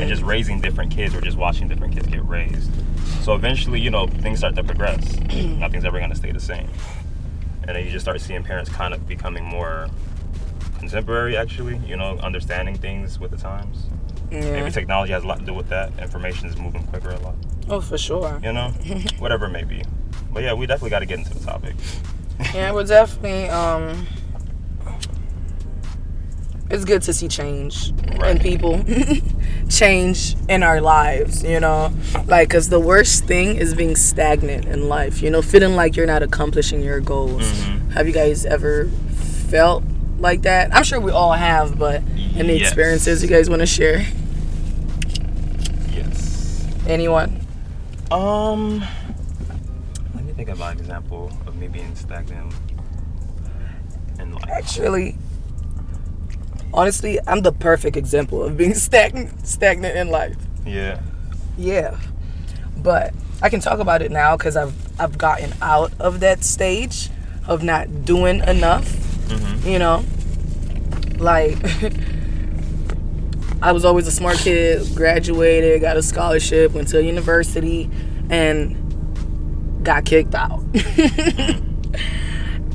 and 0.00 0.08
just 0.08 0.22
raising 0.22 0.60
different 0.62 0.90
kids 0.90 1.14
or 1.14 1.20
just 1.20 1.36
watching 1.36 1.68
different 1.68 1.94
kids 1.94 2.06
get 2.06 2.24
raised. 2.26 2.70
So 3.22 3.34
eventually, 3.34 3.80
you 3.80 3.90
know, 3.90 4.06
things 4.06 4.38
start 4.38 4.54
to 4.56 4.64
progress. 4.64 5.18
Nothing's 5.34 5.84
ever 5.84 5.98
going 5.98 6.10
to 6.10 6.16
stay 6.16 6.32
the 6.32 6.40
same, 6.40 6.68
and 7.66 7.76
then 7.76 7.84
you 7.84 7.90
just 7.90 8.04
start 8.04 8.18
seeing 8.22 8.42
parents 8.42 8.70
kind 8.70 8.94
of 8.94 9.06
becoming 9.06 9.44
more 9.44 9.88
contemporary. 10.88 11.36
Actually, 11.36 11.76
you 11.86 11.96
know, 11.96 12.18
understanding 12.18 12.76
things 12.76 13.18
with 13.18 13.30
the 13.30 13.36
times. 13.36 13.86
Yeah. 14.30 14.52
Maybe 14.52 14.70
technology 14.70 15.12
has 15.12 15.24
a 15.24 15.26
lot 15.26 15.38
to 15.38 15.44
do 15.44 15.54
with 15.54 15.68
that. 15.68 15.92
Information 15.98 16.48
is 16.48 16.56
moving 16.56 16.82
quicker 16.84 17.10
a 17.10 17.20
lot. 17.20 17.34
Oh, 17.68 17.80
for 17.80 17.98
sure. 17.98 18.40
You 18.42 18.52
know, 18.52 18.68
whatever 19.18 19.46
it 19.46 19.50
may 19.50 19.64
be. 19.64 19.82
But 20.32 20.42
yeah, 20.42 20.54
we 20.54 20.66
definitely 20.66 20.90
got 20.90 21.00
to 21.00 21.06
get 21.06 21.18
into 21.18 21.34
the 21.34 21.44
topic. 21.44 21.74
Yeah, 22.52 22.72
we're 22.72 22.84
definitely 23.00 23.48
um 23.48 24.06
it's 26.70 26.84
good 26.84 27.02
to 27.02 27.12
see 27.12 27.28
change 27.28 27.90
in 28.24 28.38
people, 28.38 28.82
change 29.68 30.34
in 30.48 30.62
our 30.62 30.80
lives. 30.80 31.44
You 31.44 31.60
know, 31.60 31.92
like 32.26 32.48
because 32.48 32.68
the 32.68 32.80
worst 32.80 33.24
thing 33.24 33.56
is 33.56 33.74
being 33.74 33.96
stagnant 33.96 34.64
in 34.64 34.88
life. 34.88 35.22
You 35.22 35.30
know, 35.30 35.42
feeling 35.42 35.76
like 35.76 35.94
you're 35.96 36.06
not 36.06 36.22
accomplishing 36.22 36.82
your 36.82 37.00
goals. 37.00 37.42
Mm-hmm. 37.42 37.90
Have 37.90 38.06
you 38.08 38.12
guys 38.12 38.44
ever 38.44 38.88
felt 39.48 39.84
like 40.24 40.42
that? 40.42 40.74
I'm 40.74 40.82
sure 40.82 40.98
we 40.98 41.12
all 41.12 41.32
have, 41.32 41.78
but 41.78 42.02
any 42.34 42.54
Yes. 42.58 42.62
experiences 42.68 43.22
you 43.22 43.28
guys 43.28 43.48
want 43.48 43.60
to 43.60 43.66
share? 43.66 44.04
Yes. 45.92 46.66
Anyone? 46.88 47.40
Um, 48.10 48.80
let 50.14 50.24
me 50.24 50.32
think 50.32 50.48
about 50.48 50.72
an 50.74 50.78
example 50.80 51.30
of 51.46 51.56
me 51.56 51.68
being 51.68 51.94
stagnant 51.94 52.52
in 54.18 54.32
life. 54.32 54.44
Actually, 54.50 55.16
honestly, 56.72 57.18
I'm 57.26 57.42
the 57.42 57.52
perfect 57.52 57.96
example 57.96 58.42
of 58.42 58.56
being 58.56 58.74
stagnant, 58.88 59.46
stagnant 59.46 59.96
in 59.96 60.08
life. 60.08 60.36
Yeah. 60.66 61.00
Yeah, 61.56 61.96
but 62.78 63.14
I 63.42 63.48
can 63.48 63.60
talk 63.60 63.78
about 63.78 64.02
it 64.02 64.10
now 64.10 64.36
because 64.36 64.56
I've 64.56 64.74
I've 64.98 65.16
gotten 65.18 65.52
out 65.62 65.92
of 66.00 66.20
that 66.20 66.42
stage 66.44 67.10
of 67.46 67.62
not 67.62 68.04
doing 68.04 68.40
enough. 68.40 68.84
Mm-hmm. 69.28 69.68
You 69.68 69.78
know, 69.78 70.04
like 71.20 71.56
I 73.62 73.72
was 73.72 73.84
always 73.84 74.06
a 74.06 74.12
smart 74.12 74.36
kid, 74.36 74.86
graduated, 74.94 75.80
got 75.80 75.96
a 75.96 76.02
scholarship, 76.02 76.72
went 76.72 76.88
to 76.88 76.98
a 76.98 77.02
university, 77.02 77.90
and 78.28 79.82
got 79.84 80.04
kicked 80.04 80.34
out. 80.34 80.60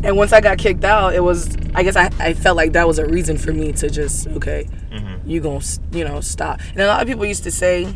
and 0.03 0.17
once 0.17 0.33
I 0.33 0.41
got 0.41 0.57
kicked 0.57 0.83
out, 0.83 1.13
it 1.13 1.19
was 1.19 1.55
I 1.75 1.83
guess 1.83 1.95
I, 1.95 2.09
I 2.19 2.33
felt 2.33 2.57
like 2.57 2.73
that 2.73 2.87
was 2.87 2.97
a 2.99 3.05
reason 3.05 3.37
for 3.37 3.53
me 3.53 3.71
to 3.73 3.89
just 3.89 4.27
okay, 4.27 4.67
Mm-hmm. 4.91 5.29
you 5.29 5.39
gonna 5.41 5.63
you 5.91 6.03
know 6.03 6.21
stop. 6.21 6.59
And 6.71 6.79
a 6.81 6.87
lot 6.87 7.01
of 7.01 7.07
people 7.07 7.25
used 7.25 7.43
to 7.43 7.51
say, 7.51 7.95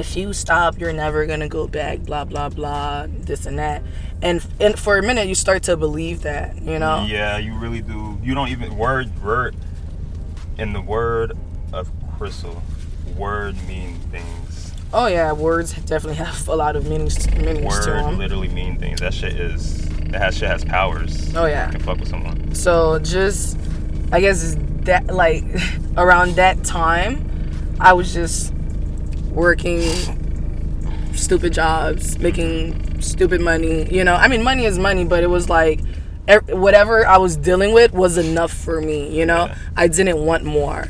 if 0.00 0.16
you 0.16 0.32
stop, 0.32 0.80
you're 0.80 0.92
never 0.92 1.26
gonna 1.26 1.48
go 1.48 1.68
back. 1.68 2.00
Blah 2.00 2.24
blah 2.24 2.48
blah. 2.48 3.06
This 3.06 3.46
and 3.46 3.58
that. 3.58 3.82
And 4.22 4.44
and 4.58 4.78
for 4.78 4.98
a 4.98 5.02
minute, 5.02 5.28
you 5.28 5.34
start 5.34 5.62
to 5.64 5.76
believe 5.76 6.22
that. 6.22 6.60
You 6.62 6.78
know. 6.78 7.04
Yeah, 7.06 7.36
you 7.36 7.54
really 7.54 7.82
do. 7.82 8.18
You 8.22 8.34
don't 8.34 8.48
even 8.48 8.76
word 8.76 9.22
word 9.22 9.54
in 10.58 10.72
the 10.72 10.80
word 10.80 11.36
of 11.72 11.90
Crystal. 12.16 12.62
Word 13.16 13.56
mean 13.68 14.00
things. 14.10 14.72
Oh 14.92 15.06
yeah, 15.06 15.32
words 15.32 15.74
definitely 15.74 16.14
have 16.14 16.48
a 16.48 16.56
lot 16.56 16.74
of 16.74 16.88
meanings 16.88 17.30
meanings 17.36 17.78
to 17.80 17.90
them. 17.90 18.18
literally 18.18 18.48
mean 18.48 18.76
things. 18.78 19.00
That 19.00 19.14
shit 19.14 19.34
is. 19.34 19.86
That 20.10 20.22
has, 20.22 20.38
shit 20.38 20.48
has 20.48 20.64
powers. 20.64 21.32
Oh, 21.36 21.46
yeah. 21.46 21.66
You 21.66 21.72
can 21.74 21.82
fuck 21.82 22.00
with 22.00 22.08
someone. 22.08 22.52
So 22.52 22.98
just, 22.98 23.56
I 24.10 24.20
guess 24.20 24.56
that 24.80 25.06
like 25.06 25.44
around 25.96 26.34
that 26.34 26.64
time, 26.64 27.76
I 27.78 27.92
was 27.92 28.12
just 28.12 28.52
working 29.30 29.82
stupid 31.14 31.52
jobs, 31.52 32.18
making 32.18 33.00
stupid 33.00 33.40
money. 33.40 33.92
You 33.92 34.04
know, 34.04 34.14
I 34.14 34.28
mean, 34.28 34.42
money 34.42 34.64
is 34.64 34.78
money, 34.78 35.04
but 35.04 35.22
it 35.22 35.28
was 35.28 35.48
like 35.48 35.80
whatever 36.48 37.06
I 37.06 37.16
was 37.18 37.36
dealing 37.36 37.72
with 37.72 37.92
was 37.92 38.16
enough 38.16 38.52
for 38.52 38.80
me. 38.80 39.16
You 39.16 39.26
know, 39.26 39.46
Yeah. 39.46 39.56
I 39.76 39.88
didn't 39.88 40.24
want 40.24 40.44
more 40.44 40.88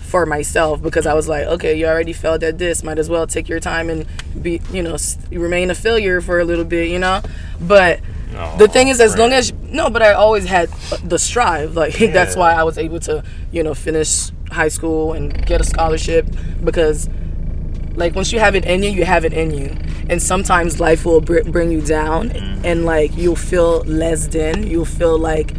for 0.00 0.26
myself 0.26 0.82
because 0.82 1.06
I 1.06 1.14
was 1.14 1.28
like, 1.28 1.46
okay, 1.46 1.74
you 1.78 1.86
already 1.86 2.12
failed 2.12 2.42
at 2.44 2.58
this. 2.58 2.82
Might 2.82 2.98
as 2.98 3.08
well 3.08 3.26
take 3.26 3.48
your 3.48 3.60
time 3.60 3.88
and 3.88 4.06
be, 4.42 4.60
you 4.72 4.82
know, 4.82 4.96
remain 5.30 5.70
a 5.70 5.74
failure 5.74 6.20
for 6.20 6.38
a 6.40 6.44
little 6.44 6.64
bit. 6.64 6.88
You 6.90 6.98
know, 6.98 7.22
but 7.60 8.00
No, 8.32 8.56
the 8.58 8.68
thing 8.68 8.88
is 8.88 9.00
as 9.00 9.16
long 9.16 9.32
as 9.32 9.52
no 9.62 9.90
but 9.90 10.02
i 10.02 10.12
always 10.14 10.46
had 10.46 10.70
the 11.04 11.18
strive 11.18 11.76
like 11.76 11.94
that's 12.16 12.34
why 12.34 12.52
i 12.54 12.62
was 12.62 12.78
able 12.78 12.98
to 13.00 13.22
you 13.52 13.62
know 13.62 13.74
finish 13.74 14.30
high 14.50 14.68
school 14.68 15.12
and 15.12 15.44
get 15.46 15.60
a 15.60 15.64
scholarship 15.64 16.26
because 16.64 17.08
like 17.94 18.14
once 18.14 18.32
you 18.32 18.38
have 18.40 18.54
it 18.54 18.64
in 18.64 18.82
you 18.82 18.90
you 18.90 19.04
have 19.04 19.24
it 19.24 19.32
in 19.32 19.50
you 19.52 19.76
and 20.08 20.20
sometimes 20.22 20.80
life 20.80 21.04
will 21.04 21.20
br- 21.20 21.42
bring 21.50 21.70
you 21.70 21.80
down 21.80 22.30
Mm-hmm. 22.30 22.64
and 22.64 22.84
like 22.84 23.16
you'll 23.16 23.36
feel 23.36 23.80
less 23.84 24.26
than 24.28 24.66
you'll 24.66 24.84
feel 24.84 25.18
like 25.18 25.54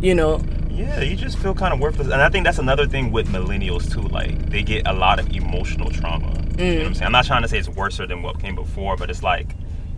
you 0.00 0.14
know 0.14 0.40
Yeah, 0.70 1.00
you 1.00 1.16
just 1.16 1.38
feel 1.38 1.54
kind 1.54 1.72
of 1.72 1.80
worthless. 1.80 2.08
And 2.08 2.20
I 2.20 2.28
think 2.28 2.44
that's 2.44 2.58
another 2.58 2.86
thing 2.86 3.10
with 3.10 3.28
millennials 3.28 3.90
too. 3.90 4.02
Like 4.02 4.50
they 4.50 4.62
get 4.62 4.86
a 4.86 4.92
lot 4.92 5.18
of 5.18 5.30
emotional 5.34 5.90
trauma. 5.90 6.26
You 6.26 6.32
know 6.32 6.36
what 6.36 6.56
Mm. 6.58 6.86
I'm 6.86 6.94
saying? 6.94 7.06
I'm 7.06 7.12
not 7.12 7.24
trying 7.26 7.42
to 7.42 7.48
say 7.48 7.58
it's 7.58 7.68
worse 7.68 7.96
than 7.96 8.22
what 8.22 8.38
came 8.40 8.54
before, 8.54 8.96
but 8.96 9.08
it's 9.10 9.22
like 9.22 9.48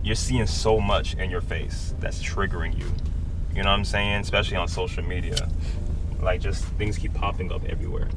you're 0.03 0.15
seeing 0.15 0.47
so 0.47 0.79
much 0.79 1.15
in 1.15 1.29
your 1.29 1.41
face 1.41 1.93
that's 1.99 2.23
triggering 2.23 2.77
you. 2.79 2.87
You 3.55 3.63
know 3.63 3.69
what 3.71 3.79
I'm 3.79 3.85
saying? 3.85 4.21
Especially 4.21 4.55
on 4.57 4.67
social 4.69 5.03
media. 5.03 5.49
Like 6.21 6.39
just 6.41 6.63
things 6.79 6.97
keep 6.97 7.13
popping 7.13 7.51
up 7.51 7.63
everywhere. 7.65 8.07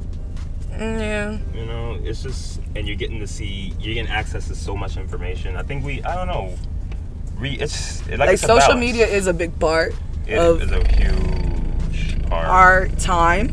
Mm, 0.77 0.99
yeah 0.99 1.37
You 1.59 1.65
know, 1.65 1.99
it's 2.03 2.23
just 2.23 2.59
and 2.75 2.87
you're 2.87 2.95
getting 2.97 3.19
to 3.19 3.27
see 3.27 3.73
you're 3.79 3.93
getting 3.93 4.11
access 4.11 4.47
to 4.47 4.55
so 4.55 4.75
much 4.75 4.97
information. 4.97 5.55
I 5.55 5.63
think 5.63 5.83
we 5.85 6.03
I 6.03 6.15
don't 6.15 6.27
know. 6.27 6.55
Re, 7.37 7.53
it's 7.59 8.07
like, 8.09 8.19
like 8.19 8.29
it's 8.33 8.41
social 8.41 8.57
balance. 8.59 8.79
media 8.79 9.07
is 9.07 9.27
a 9.27 9.33
big 9.33 9.57
part 9.59 9.93
It 10.27 10.37
of 10.37 10.61
is 10.61 10.71
a 10.71 10.87
huge 10.95 12.21
part. 12.29 12.45
our 12.47 12.87
time 12.99 13.49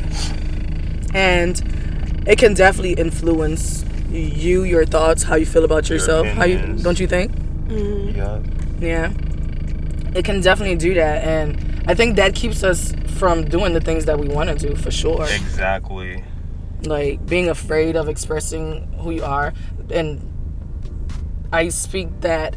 and 1.14 2.22
it 2.26 2.38
can 2.38 2.54
definitely 2.54 2.92
influence 2.92 3.84
you 4.10 4.64
your 4.64 4.84
thoughts 4.84 5.22
how 5.22 5.34
you 5.36 5.46
feel 5.46 5.64
about 5.64 5.88
Your 5.88 5.98
yourself 5.98 6.26
how 6.28 6.44
you 6.44 6.58
don't 6.82 7.00
you 7.00 7.06
think 7.06 7.32
yeah. 7.68 8.40
yeah 8.80 9.12
it 10.14 10.24
can 10.24 10.40
definitely 10.40 10.76
do 10.76 10.94
that 10.94 11.24
and 11.24 11.82
i 11.86 11.94
think 11.94 12.16
that 12.16 12.34
keeps 12.34 12.62
us 12.62 12.92
from 13.18 13.44
doing 13.44 13.72
the 13.72 13.80
things 13.80 14.04
that 14.06 14.18
we 14.18 14.28
want 14.28 14.50
to 14.50 14.68
do 14.68 14.74
for 14.76 14.90
sure 14.90 15.24
Exactly. 15.24 16.22
Like 16.84 17.24
being 17.26 17.48
afraid 17.48 17.96
of 17.96 18.08
expressing 18.08 18.90
who 18.98 19.10
you 19.10 19.24
are 19.24 19.52
and 19.90 20.20
i 21.52 21.68
speak 21.68 22.08
that 22.20 22.56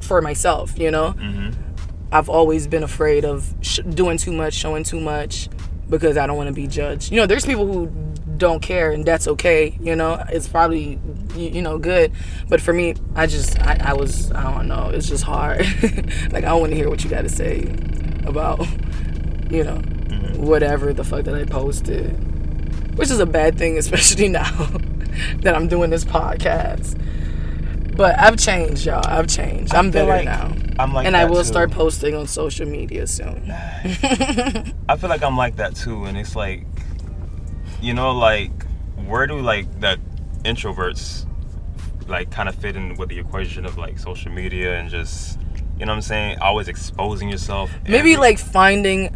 for 0.00 0.20
myself 0.22 0.78
you 0.78 0.90
know 0.90 1.10
hmm 1.12 1.50
I've 2.12 2.28
always 2.28 2.68
been 2.68 2.84
afraid 2.84 3.24
of 3.24 3.52
sh- 3.62 3.80
doing 3.80 4.16
too 4.16 4.30
much, 4.32 4.54
showing 4.54 4.84
too 4.84 5.00
much, 5.00 5.48
because 5.90 6.16
I 6.16 6.28
don't 6.28 6.36
want 6.36 6.46
to 6.46 6.52
be 6.54 6.68
judged. 6.68 7.10
You 7.10 7.16
know, 7.18 7.26
there's 7.26 7.44
people 7.44 7.66
who 7.66 7.90
don't 8.36 8.62
care, 8.62 8.92
and 8.92 9.04
that's 9.04 9.26
okay. 9.26 9.76
You 9.80 9.96
know, 9.96 10.22
it's 10.28 10.46
probably 10.46 11.00
you, 11.34 11.48
you 11.50 11.62
know 11.62 11.78
good, 11.78 12.12
but 12.48 12.60
for 12.60 12.72
me, 12.72 12.94
I 13.16 13.26
just 13.26 13.60
I, 13.60 13.76
I 13.86 13.92
was 13.94 14.30
I 14.30 14.44
don't 14.54 14.68
know. 14.68 14.90
It's 14.94 15.08
just 15.08 15.24
hard. 15.24 15.58
like 16.30 16.44
I 16.44 16.48
don't 16.48 16.60
want 16.60 16.70
to 16.70 16.76
hear 16.76 16.88
what 16.88 17.02
you 17.02 17.10
got 17.10 17.22
to 17.22 17.28
say 17.28 17.62
about 18.24 18.64
you 19.50 19.64
know 19.64 19.78
whatever 20.36 20.92
the 20.92 21.02
fuck 21.04 21.24
that 21.24 21.34
I 21.34 21.44
posted, 21.44 22.14
which 22.96 23.10
is 23.10 23.20
a 23.20 23.26
bad 23.26 23.56
thing, 23.56 23.78
especially 23.78 24.28
now 24.40 24.50
that 25.38 25.54
I'm 25.54 25.68
doing 25.68 25.90
this 25.90 26.04
podcast. 26.04 27.00
But 27.96 28.18
I've 28.18 28.36
changed, 28.36 28.84
y'all. 28.84 29.00
I've 29.06 29.26
changed. 29.26 29.74
I'm 29.74 29.90
better 29.90 30.08
like 30.08 30.26
now 30.26 30.52
I'm 30.78 30.92
like 30.92 31.06
and 31.06 31.16
I 31.16 31.24
will 31.24 31.36
too. 31.36 31.44
start 31.44 31.70
posting 31.70 32.14
on 32.14 32.26
social 32.26 32.66
media 32.66 33.06
soon. 33.06 33.50
I 33.50 34.96
feel 34.98 35.08
like 35.08 35.22
I'm 35.22 35.36
like 35.36 35.56
that 35.56 35.74
too, 35.74 36.04
and 36.04 36.18
it's 36.18 36.36
like, 36.36 36.66
you 37.80 37.94
know, 37.94 38.10
like 38.12 38.50
where 39.06 39.26
do 39.26 39.40
like 39.40 39.80
the 39.80 39.98
introverts 40.44 41.24
like 42.06 42.30
kind 42.30 42.48
of 42.48 42.54
fit 42.54 42.76
in 42.76 42.94
with 42.96 43.08
the 43.08 43.18
equation 43.18 43.64
of 43.64 43.78
like 43.78 43.98
social 43.98 44.30
media 44.30 44.78
and 44.78 44.90
just, 44.90 45.40
you 45.78 45.86
know, 45.86 45.92
what 45.92 45.96
I'm 45.96 46.02
saying, 46.02 46.38
always 46.40 46.68
exposing 46.68 47.30
yourself. 47.30 47.70
Maybe 47.84 47.96
every- 48.12 48.16
like 48.16 48.38
finding 48.38 49.14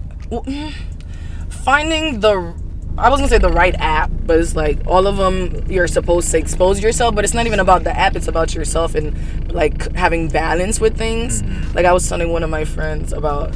finding 1.50 2.20
the 2.20 2.54
I 2.99 3.09
was 3.09 3.18
gonna 3.20 3.28
say 3.28 3.38
the 3.38 3.50
right 3.50 3.75
app, 3.78 4.11
but 4.26 4.38
it's 4.38 4.54
like 4.54 4.78
all 4.87 5.06
of 5.06 5.16
them 5.16 5.64
you're 5.70 5.87
supposed 5.88 6.30
to 6.32 6.38
expose 6.38 6.82
yourself, 6.82 7.14
but 7.14 7.25
it's 7.25 7.35
not 7.35 7.47
even 7.47 7.61
about 7.61 7.85
the 7.85 7.97
app, 7.97 8.14
it's 8.16 8.28
about 8.28 8.54
yourself 8.54 8.94
and 8.94 9.50
like 9.52 9.94
having 9.94 10.28
balance 10.28 10.80
with 10.80 10.97
things. 10.99 11.42
Like 11.75 11.87
I 11.87 11.92
was 11.92 12.09
telling 12.09 12.30
one 12.32 12.42
of 12.42 12.50
my 12.50 12.64
friends 12.64 13.12
about 13.12 13.54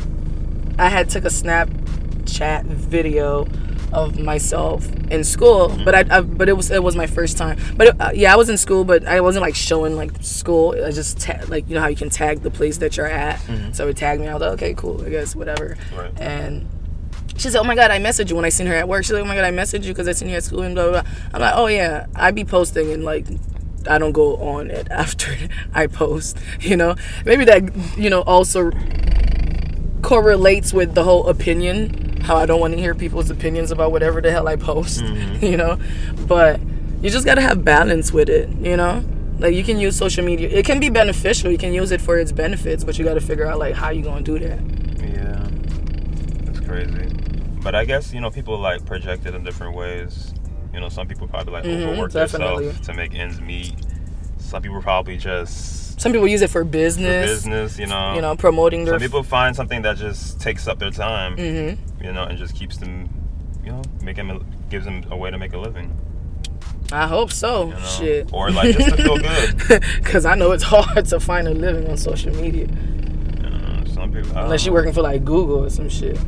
I 0.79 0.89
had 0.89 1.09
took 1.11 1.25
a 1.25 1.29
Snapchat 1.29 2.65
video 2.65 3.47
of 3.93 4.19
myself 4.19 4.89
in 5.11 5.23
school, 5.23 5.69
but 5.85 5.95
I, 5.95 6.05
I 6.19 6.21
but 6.23 6.49
it 6.49 6.55
was 6.55 6.71
it 6.71 6.83
was 6.83 6.97
my 6.97 7.07
first 7.07 7.37
time. 7.37 7.59
But 7.77 7.87
it, 7.89 8.01
uh, 8.01 8.11
yeah, 8.15 8.33
I 8.33 8.37
was 8.37 8.49
in 8.49 8.57
school, 8.57 8.85
but 8.85 9.07
I 9.07 9.21
wasn't 9.21 9.43
like 9.43 9.55
showing 9.55 9.95
like 9.95 10.11
school. 10.21 10.75
I 10.85 10.91
just 10.91 11.21
ta- 11.21 11.45
like 11.49 11.69
you 11.69 11.75
know 11.75 11.81
how 11.81 11.89
you 11.89 11.97
can 11.97 12.11
tag 12.11 12.43
the 12.43 12.51
place 12.51 12.79
that 12.79 12.97
you're 12.97 13.07
at. 13.07 13.41
So 13.73 13.89
it 13.89 13.97
tagged 13.97 14.21
me. 14.21 14.29
I 14.29 14.33
was 14.35 14.41
like, 14.41 14.53
okay, 14.53 14.75
cool. 14.75 15.05
I 15.05 15.11
guess 15.11 15.37
whatever. 15.37 15.77
Right. 15.97 16.11
And 16.19 16.67
she 17.37 17.51
said, 17.51 17.61
"Oh 17.61 17.65
my 17.65 17.75
god, 17.75 17.91
I 17.91 17.99
messaged 17.99 18.31
you 18.31 18.37
when 18.37 18.45
I 18.45 18.49
seen 18.49 18.67
her 18.67 18.75
at 18.75 18.89
work." 18.89 19.05
She's 19.05 19.13
like, 19.13 19.23
"Oh 19.23 19.27
my 19.27 19.35
god, 19.35 19.45
I 19.45 19.51
messaged 19.51 19.85
you 19.85 19.93
because 19.93 20.09
I 20.09 20.13
seen 20.13 20.29
you 20.29 20.37
at 20.37 20.45
school 20.45 20.63
and 20.63 20.75
blah 20.75 20.91
blah." 20.91 21.03
blah. 21.03 21.11
I'm 21.33 21.41
like, 21.41 21.55
"Oh 21.57 21.67
yeah, 21.67 22.07
I 22.15 22.31
be 22.31 22.45
posting 22.45 22.93
and 22.93 23.05
like." 23.05 23.27
I 23.87 23.99
don't 23.99 24.13
go 24.13 24.37
on 24.37 24.71
it 24.71 24.89
after 24.91 25.37
I 25.75 25.87
post, 25.87 26.39
you 26.61 26.77
know. 26.77 26.97
Maybe 27.25 27.45
that, 27.45 27.99
you 27.99 28.11
know, 28.11 28.23
also 28.23 28.71
correlates 30.03 30.73
with 30.73 30.95
the 30.95 31.05
whole 31.05 31.27
opinion. 31.29 32.21
How 32.23 32.37
I 32.37 32.47
don't 32.47 32.61
want 32.61 32.73
to 32.73 32.81
hear 32.81 32.95
people's 32.95 33.29
opinions 33.29 33.71
about 33.71 33.93
whatever 33.93 34.23
the 34.23 34.31
hell 34.31 34.49
I 34.49 34.57
post, 34.57 35.01
mm-hmm. 35.05 35.45
you 35.45 35.57
know. 35.57 35.79
But 36.27 36.61
you 37.03 37.11
just 37.11 37.27
gotta 37.27 37.43
have 37.43 37.65
balance 37.65 38.13
with 38.13 38.29
it, 38.29 38.49
you 38.49 38.77
know. 38.77 39.05
Like 39.39 39.55
you 39.55 39.65
can 39.65 39.79
use 39.79 39.97
social 39.97 40.25
media. 40.25 40.49
It 40.49 40.65
can 40.65 40.81
be 40.81 40.89
beneficial. 40.89 41.51
You 41.51 41.59
can 41.59 41.75
use 41.75 41.91
it 41.91 42.01
for 42.01 42.19
its 42.19 42.33
benefits, 42.33 42.85
but 42.85 42.99
you 42.99 43.05
gotta 43.05 43.21
figure 43.21 43.47
out 43.47 43.59
like 43.59 43.75
how 43.75 43.91
you 43.91 44.03
gonna 44.03 44.23
do 44.23 44.39
that. 44.39 44.61
Yeah, 45.03 45.49
that's 46.45 46.61
crazy. 46.67 47.24
But 47.65 47.75
I 47.75 47.85
guess 47.85 48.13
you 48.13 48.21
know 48.21 48.31
people 48.31 48.59
like 48.59 48.85
project 48.85 49.27
it 49.27 49.35
in 49.35 49.43
different 49.43 49.75
ways. 49.75 50.33
You 50.73 50.81
know, 50.81 50.89
some 50.89 51.09
people 51.09 51.27
probably 51.27 51.53
like 51.55 51.65
Mhm, 51.65 51.87
overwork 51.87 52.13
definitely. 52.13 52.67
themselves 52.67 52.87
to 52.89 52.95
make 52.95 53.15
ends 53.15 53.41
meet. 53.41 53.75
Some 54.39 54.61
people 54.63 54.81
probably 54.83 55.17
just 55.17 55.99
Some 56.01 56.13
people 56.13 56.29
use 56.29 56.43
it 56.43 56.49
for 56.49 56.61
for 56.61 56.65
business. 56.65 57.25
business. 57.27 57.79
You 57.79 57.87
know, 57.87 58.15
You 58.15 58.21
know, 58.21 58.37
promoting 58.37 58.85
their. 58.85 58.95
some 58.95 59.01
people 59.01 59.23
find 59.23 59.57
something 59.57 59.83
that 59.83 59.97
just 59.97 60.41
takes 60.41 60.69
up 60.69 60.79
their 60.79 60.91
time. 60.91 61.37
hmm 61.37 62.05
You 62.05 62.13
know, 62.13 62.25
and 62.25 62.37
just 62.39 62.55
keeps 62.55 62.77
them. 62.77 63.09
You 63.65 63.71
know, 63.73 63.83
make 64.03 64.17
them 64.17 64.45
gives 64.69 64.85
them 64.85 65.03
a 65.11 65.17
way 65.17 65.31
to 65.31 65.39
make 65.39 65.55
a 65.55 65.59
living. 65.59 65.97
I 66.93 67.07
hope 67.07 67.33
so. 67.33 67.69
You 67.69 67.73
know, 67.73 67.79
Shit. 67.99 68.29
or 68.33 68.51
like 68.51 68.77
just 68.77 68.91
to 68.91 69.03
feel 69.03 69.17
good. 69.17 69.83
Because 70.03 70.27
I 70.27 70.35
know 70.35 70.53
it's 70.53 70.65
hard 70.65 71.07
to 71.13 71.19
find 71.19 71.49
a 71.49 71.55
living 71.55 71.89
on 71.89 71.97
social 71.97 72.35
media 72.35 72.67
You 72.67 73.49
know, 73.51 73.85
some 73.95 74.13
people. 74.13 74.37
Unless 74.37 74.67
you're 74.67 74.75
working 74.75 74.93
for 74.93 75.01
like 75.01 75.25
Google 75.25 75.65
or 75.65 75.71
some 75.71 75.89
shit. 75.89 76.19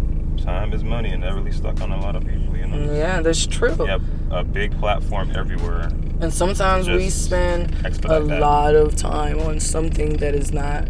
Time 0.46 0.72
is 0.72 0.82
money, 0.84 1.10
and 1.10 1.22
that 1.22 1.34
really 1.34 1.50
stuck 1.52 1.80
on 1.80 1.90
a 1.92 2.00
lot 2.00 2.14
of 2.16 2.22
people. 2.24 2.56
You 2.56 2.66
know. 2.68 2.92
Yeah, 2.94 3.20
that's 3.20 3.46
true. 3.46 3.74
Have 3.84 4.02
a 4.30 4.44
big 4.44 4.78
platform 4.78 5.32
everywhere. 5.34 5.90
And 6.20 6.32
sometimes 6.32 6.88
we 6.88 7.10
spend 7.10 7.74
a 7.84 7.90
that. 7.90 8.40
lot 8.40 8.74
of 8.74 8.96
time 8.96 9.38
on 9.40 9.60
something 9.60 10.16
that 10.18 10.34
is 10.34 10.52
not 10.52 10.88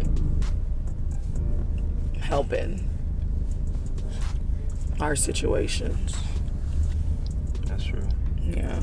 helping 2.19 2.87
our 4.99 5.15
situations. 5.15 6.15
That's 7.65 7.83
true. 7.83 8.07
Yeah. 8.43 8.79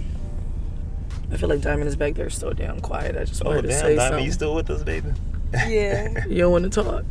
I 1.32 1.36
feel 1.36 1.48
like 1.48 1.60
Diamond 1.60 1.88
is 1.88 1.96
back 1.96 2.14
there 2.14 2.30
so 2.30 2.52
damn 2.52 2.80
quiet. 2.80 3.16
I 3.16 3.24
just 3.24 3.42
Oh 3.44 3.48
wanted 3.50 3.62
to 3.62 3.68
damn, 3.68 3.80
say 3.80 3.96
Diamond, 3.96 4.00
something. 4.10 4.24
you 4.24 4.32
still 4.32 4.54
with 4.54 4.70
us, 4.70 4.82
baby? 4.82 5.08
Yeah. 5.66 6.24
You 6.28 6.38
don't 6.38 6.52
want 6.52 6.64
to 6.72 6.82
talk? 6.82 7.04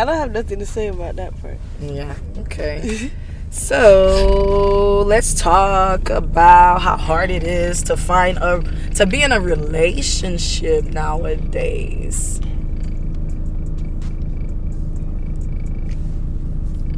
I 0.00 0.06
don't 0.06 0.16
have 0.16 0.32
nothing 0.32 0.58
to 0.60 0.64
say 0.64 0.86
about 0.86 1.16
that 1.16 1.38
part. 1.42 1.58
Yeah. 1.78 2.14
Okay. 2.38 3.10
so 3.50 5.02
let's 5.06 5.34
talk 5.34 6.08
about 6.08 6.80
how 6.80 6.96
hard 6.96 7.30
it 7.30 7.44
is 7.44 7.82
to 7.82 7.98
find 7.98 8.38
a 8.38 8.62
to 8.94 9.04
be 9.04 9.22
in 9.22 9.30
a 9.30 9.38
relationship 9.38 10.86
nowadays. 10.86 12.40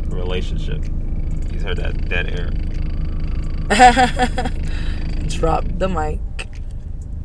Relationship. 0.07 0.85
He's 1.51 1.63
heard 1.65 1.79
that 1.79 2.09
dead 2.09 2.29
air. 2.39 2.51
Drop 5.27 5.65
the 5.77 5.89
mic. 5.89 6.21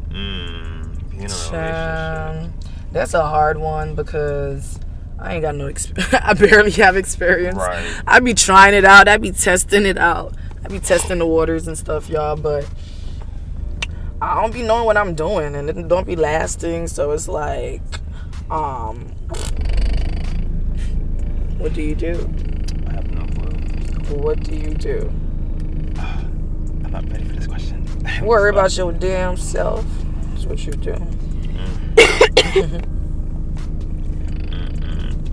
Mmm. 0.10 1.12
Being 1.12 1.26
a 1.26 1.28
relationship. 1.28 1.54
Um, 1.54 2.54
that's 2.92 3.14
a 3.14 3.28
hard 3.28 3.60
one 3.60 3.94
because 3.94 4.80
I 5.20 5.34
ain't 5.34 5.42
got 5.42 5.56
no 5.56 5.68
experience. 5.68 6.14
I 6.22 6.34
barely 6.34 6.72
have 6.72 6.96
experience. 6.96 7.58
Right. 7.58 8.02
I 8.06 8.20
be 8.20 8.34
trying 8.34 8.74
it 8.74 8.86
out. 8.86 9.08
I 9.08 9.18
be 9.18 9.32
testing 9.32 9.86
it 9.86 9.98
out. 9.98 10.36
I 10.64 10.68
be 10.68 10.80
testing 10.80 11.20
the 11.20 11.26
waters 11.26 11.68
and 11.68 11.78
stuff, 11.78 12.10
y'all. 12.10 12.36
But 12.36 12.70
I 14.22 14.40
don't 14.42 14.54
be 14.54 14.62
knowing 14.62 14.86
what 14.86 14.98
I'm 14.98 15.16
doing, 15.16 15.56
and 15.56 15.70
it 15.70 15.88
don't 15.88 16.06
be 16.06 16.16
lasting. 16.16 16.88
So 16.88 17.12
it's 17.12 17.28
like, 17.28 17.82
um, 18.52 19.06
what 21.58 21.74
do 21.74 21.82
you 21.82 21.96
do? 21.96 22.30
I 22.88 22.94
have 22.94 23.12
no 23.12 23.26
clue. 23.26 24.18
What 24.18 24.44
do 24.44 24.56
you 24.56 24.74
do? 24.74 25.10
I'm 25.98 26.92
not 26.92 27.10
ready 27.12 27.24
for 27.26 27.34
this 27.34 27.48
question. 27.48 27.88
Worry 28.22 28.50
about 28.52 28.78
your 28.78 28.92
damn 28.92 29.36
self. 29.36 29.86
That's 30.30 30.46
what 30.46 30.64
you 30.64 30.74
do. 30.74 30.94
Mm-mm. 31.96 32.88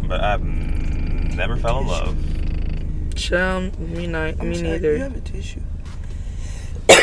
But 0.09 0.21
I've 0.21 0.43
never 0.43 1.57
fell 1.57 1.81
in 1.81 1.87
love. 1.87 3.15
Child, 3.15 3.79
me 3.79 4.07
not, 4.07 4.41
I'm 4.41 4.51
me 4.51 4.57
sorry, 4.57 4.69
neither. 4.69 4.97
You 4.97 5.03
have 5.03 5.17
a 5.17 5.21
tissue. 5.21 5.61
you 6.91 6.97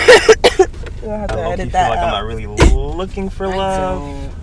don't 1.01 1.19
have 1.19 1.31
I 1.31 1.35
to 1.35 1.35
low-key 1.35 1.51
edit 1.53 1.59
feel 1.59 1.71
that 1.71 1.89
like 1.89 1.99
I'm 1.99 2.11
not 2.11 2.23
really 2.25 2.45
looking 2.75 3.29
for 3.29 3.47
I 3.47 3.55
love. 3.55 4.35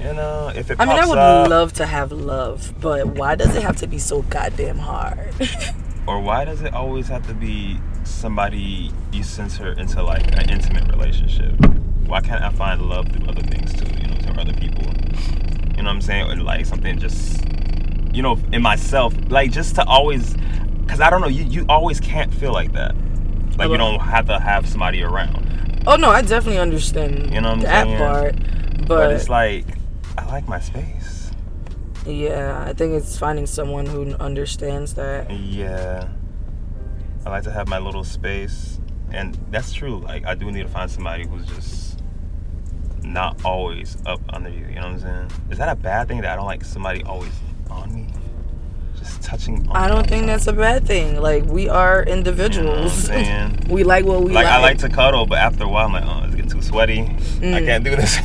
You 0.00 0.12
know, 0.12 0.52
if 0.54 0.70
it 0.70 0.80
I 0.80 0.84
mean, 0.84 0.96
I 0.96 1.06
would 1.06 1.18
up, 1.18 1.48
love 1.48 1.72
to 1.74 1.86
have 1.86 2.12
love, 2.12 2.72
but 2.80 3.08
why 3.08 3.34
does 3.34 3.56
it 3.56 3.62
have 3.62 3.76
to 3.78 3.86
be 3.88 3.98
so 3.98 4.22
goddamn 4.22 4.78
hard? 4.78 5.18
or 6.06 6.20
why 6.20 6.44
does 6.44 6.62
it 6.62 6.72
always 6.72 7.08
have 7.08 7.26
to 7.26 7.34
be 7.34 7.78
somebody 8.04 8.92
you 9.12 9.24
censor 9.24 9.72
into 9.72 10.02
like 10.04 10.36
an 10.38 10.48
intimate 10.48 10.88
relationship? 10.88 11.54
Why 12.06 12.20
can't 12.20 12.42
I 12.42 12.50
find 12.50 12.82
love 12.82 13.08
through 13.08 13.26
other 13.26 13.42
things 13.42 13.72
too? 13.72 13.92
You 14.00 14.06
know, 14.06 14.20
through 14.20 14.40
other 14.40 14.54
people. 14.54 14.84
You 15.76 15.82
know 15.82 15.90
what 15.90 15.96
I'm 15.96 16.00
saying? 16.00 16.30
Or 16.30 16.36
like 16.42 16.66
something 16.66 16.98
just, 16.98 17.44
you 18.12 18.22
know, 18.22 18.38
in 18.52 18.62
myself, 18.62 19.14
like 19.28 19.50
just 19.52 19.74
to 19.76 19.84
always, 19.84 20.34
because 20.84 21.00
I 21.00 21.10
don't 21.10 21.20
know, 21.20 21.28
you 21.28 21.44
you 21.44 21.66
always 21.68 22.00
can't 22.00 22.32
feel 22.32 22.52
like 22.52 22.72
that. 22.72 22.94
Like 23.58 23.68
you 23.70 23.76
don't 23.76 24.00
have 24.00 24.26
to 24.26 24.38
have 24.38 24.68
somebody 24.68 25.02
around. 25.02 25.82
oh 25.86 25.96
no, 25.96 26.10
I 26.10 26.22
definitely 26.22 26.58
understand 26.58 27.32
You 27.32 27.40
know 27.40 27.50
what 27.50 27.58
I'm 27.58 27.60
that 27.62 27.86
saying? 27.86 27.98
part, 27.98 28.36
but, 28.78 28.88
But 28.88 29.12
it's 29.12 29.28
like 29.28 29.64
I 30.18 30.24
like 30.26 30.46
my 30.48 30.60
space. 30.60 31.30
yeah, 32.06 32.64
I 32.66 32.72
think 32.72 32.94
it's 32.94 33.18
finding 33.18 33.46
someone 33.46 33.86
who 33.86 34.14
understands 34.14 34.94
that. 34.94 35.30
Yeah. 35.30 36.08
I 37.24 37.30
like 37.30 37.42
to 37.44 37.50
have 37.50 37.66
my 37.68 37.78
little 37.78 38.04
space. 38.04 38.78
And 39.10 39.36
that's 39.50 39.72
true. 39.72 39.98
Like, 39.98 40.24
I 40.26 40.34
do 40.34 40.50
need 40.50 40.62
to 40.62 40.68
find 40.68 40.90
somebody 40.90 41.26
who's 41.26 41.46
just 41.46 41.95
not 43.06 43.44
always 43.44 43.96
up 44.06 44.20
under 44.30 44.50
you. 44.50 44.66
You 44.66 44.74
know 44.76 44.82
what 44.92 45.04
I'm 45.04 45.28
saying? 45.28 45.30
Is 45.50 45.58
that 45.58 45.68
a 45.68 45.76
bad 45.76 46.08
thing 46.08 46.20
that 46.22 46.30
I 46.32 46.36
don't 46.36 46.46
like 46.46 46.64
somebody 46.64 47.02
always 47.04 47.32
on 47.70 47.94
me? 47.94 48.06
Just 48.98 49.22
touching 49.22 49.66
on 49.68 49.76
I 49.76 49.88
don't 49.88 50.06
think 50.08 50.26
that's 50.26 50.46
a 50.46 50.52
bad 50.52 50.86
thing. 50.86 51.20
Like 51.20 51.44
we 51.44 51.68
are 51.68 52.00
You 52.00 52.06
know 52.06 52.12
individuals. 52.18 53.08
we 53.68 53.84
like 53.84 54.04
what 54.04 54.22
we 54.22 54.32
like, 54.32 54.44
like. 54.46 54.54
I 54.54 54.60
like 54.60 54.78
to 54.78 54.88
cuddle, 54.88 55.26
but 55.26 55.38
after 55.38 55.64
a 55.64 55.68
while, 55.68 55.86
I'm 55.86 55.92
like, 55.92 56.04
oh, 56.04 56.22
it's 56.24 56.34
getting 56.34 56.50
too 56.50 56.62
sweaty. 56.62 57.00
I 57.02 57.04
Mm. 57.40 57.66
can't 57.66 57.84
do 57.84 57.94
this. 57.96 58.18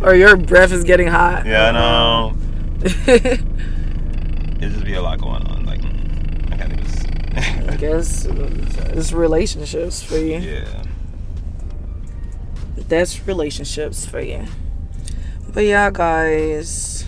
or 0.02 0.14
your 0.14 0.36
breath 0.36 0.72
is 0.72 0.84
getting 0.84 1.08
hot. 1.08 1.44
yeah, 1.46 1.68
I 1.68 1.72
know. 1.72 2.34
It 4.58 4.70
just 4.70 4.84
be 4.84 4.94
a 4.94 5.02
lot 5.02 5.20
going 5.20 5.42
on. 5.46 5.64
Like, 5.66 5.80
mm, 5.82 6.52
I 6.52 6.56
gotta 6.56 6.76
do 6.76 6.82
this. 6.82 7.04
I 7.68 7.76
guess 7.76 8.24
it's 8.96 9.12
relationships 9.12 10.02
for 10.02 10.16
you. 10.16 10.38
yeah. 10.38 10.82
That's 12.88 13.26
relationships 13.26 14.06
for 14.06 14.20
you. 14.20 14.44
But 15.52 15.64
yeah, 15.64 15.90
guys, 15.90 17.04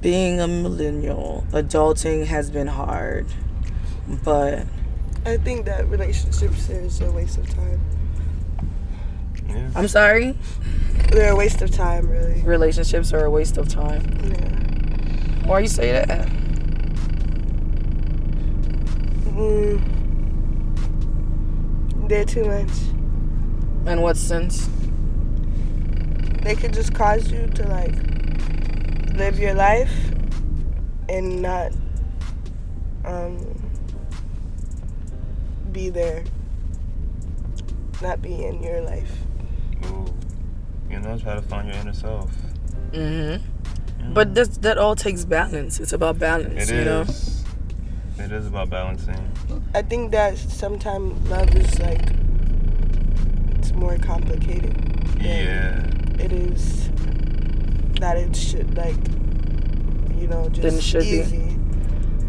being 0.00 0.40
a 0.40 0.48
millennial, 0.48 1.46
adulting 1.52 2.26
has 2.26 2.50
been 2.50 2.66
hard. 2.66 3.26
But 4.24 4.66
I 5.24 5.36
think 5.38 5.64
that 5.66 5.88
relationships 5.88 6.68
is 6.68 7.00
a 7.00 7.10
waste 7.10 7.38
of 7.38 7.48
time. 7.54 7.80
yeah. 9.48 9.70
I'm 9.74 9.88
sorry, 9.88 10.36
They're 11.10 11.32
a 11.32 11.36
waste 11.36 11.62
of 11.62 11.70
time, 11.70 12.08
really. 12.08 12.42
relationships 12.42 13.12
are 13.12 13.24
a 13.24 13.30
waste 13.30 13.56
of 13.56 13.68
time. 13.68 14.02
Yeah. 14.24 15.46
Why 15.46 15.60
you 15.60 15.68
say 15.68 15.92
that? 15.92 16.28
Mm. 19.34 19.80
They're 22.08 22.24
too 22.24 22.44
much. 22.44 22.70
In 23.86 24.00
what 24.00 24.16
sense? 24.16 24.68
They 26.42 26.54
could 26.54 26.72
just 26.72 26.94
cause 26.94 27.30
you 27.30 27.46
to 27.48 27.66
like 27.68 27.94
live 29.14 29.38
your 29.38 29.54
life 29.54 29.92
and 31.08 31.42
not 31.42 31.72
um, 33.04 33.38
be 35.72 35.90
there, 35.90 36.24
not 38.02 38.22
be 38.22 38.44
in 38.44 38.62
your 38.62 38.80
life. 38.82 39.12
Ooh. 39.86 40.06
You 40.90 41.00
know, 41.00 41.18
try 41.18 41.34
to 41.34 41.42
find 41.42 41.68
your 41.68 41.76
inner 41.78 41.92
self. 41.92 42.30
Mm-hmm. 42.92 43.44
Yeah. 44.02 44.10
But 44.12 44.34
that 44.34 44.62
that 44.62 44.78
all 44.78 44.94
takes 44.94 45.24
balance. 45.24 45.80
It's 45.80 45.92
about 45.92 46.18
balance, 46.18 46.70
It 46.70 46.74
you 46.78 46.84
know. 46.84 47.00
is. 47.02 47.44
It 48.18 48.32
is 48.32 48.46
about 48.46 48.70
balancing. 48.70 49.20
I 49.74 49.82
think 49.82 50.12
that 50.12 50.38
sometimes 50.38 51.28
love 51.28 51.54
is 51.56 51.78
like 51.80 52.00
it's 52.00 52.23
more 53.74 53.96
complicated. 53.98 54.74
than 54.74 55.20
Yeah. 55.20 55.86
It 56.24 56.32
is 56.32 56.90
that 58.00 58.16
it 58.16 58.34
should 58.36 58.76
like 58.76 58.96
you 60.20 60.26
know 60.28 60.48
just 60.48 60.62
Than 60.62 60.74
it 60.74 60.82
should 60.82 61.02
be. 61.02 61.08
easy. 61.20 61.56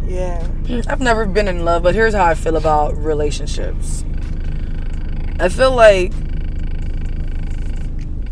Yeah. 0.08 0.41
Mm, 0.63 0.86
I've 0.88 1.01
never 1.01 1.25
been 1.25 1.47
in 1.47 1.65
love, 1.65 1.84
but 1.84 1.95
here's 1.95 2.13
how 2.13 2.25
I 2.25 2.36
feel 2.36 2.55
about 2.55 2.95
relationships. 2.97 4.05
I 5.39 5.49
feel 5.49 5.71
like, 5.75 6.13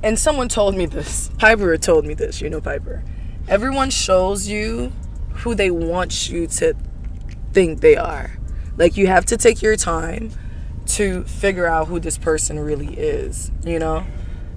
and 0.04 0.18
someone 0.20 0.50
told 0.50 0.76
me 0.76 0.86
this. 0.86 1.30
Piper 1.38 1.78
told 1.78 2.06
me 2.06 2.14
this. 2.14 2.42
You 2.42 2.50
know 2.50 2.62
Piper. 2.62 3.04
Everyone 3.48 3.90
shows 3.90 4.48
you 4.48 4.92
who 5.34 5.56
they 5.56 5.72
want 5.72 6.30
you 6.30 6.48
to 6.48 6.74
think 7.52 7.82
they 7.82 7.96
are. 7.96 8.38
Like 8.78 8.98
you 8.98 9.08
have 9.08 9.26
to 9.26 9.38
take 9.38 9.62
your 9.62 9.76
time 9.76 10.32
to 10.98 11.24
figure 11.24 11.68
out 11.68 11.88
who 11.88 12.00
this 12.00 12.18
person 12.18 12.60
really 12.60 12.94
is. 12.94 13.52
You 13.66 13.80
know, 13.80 14.06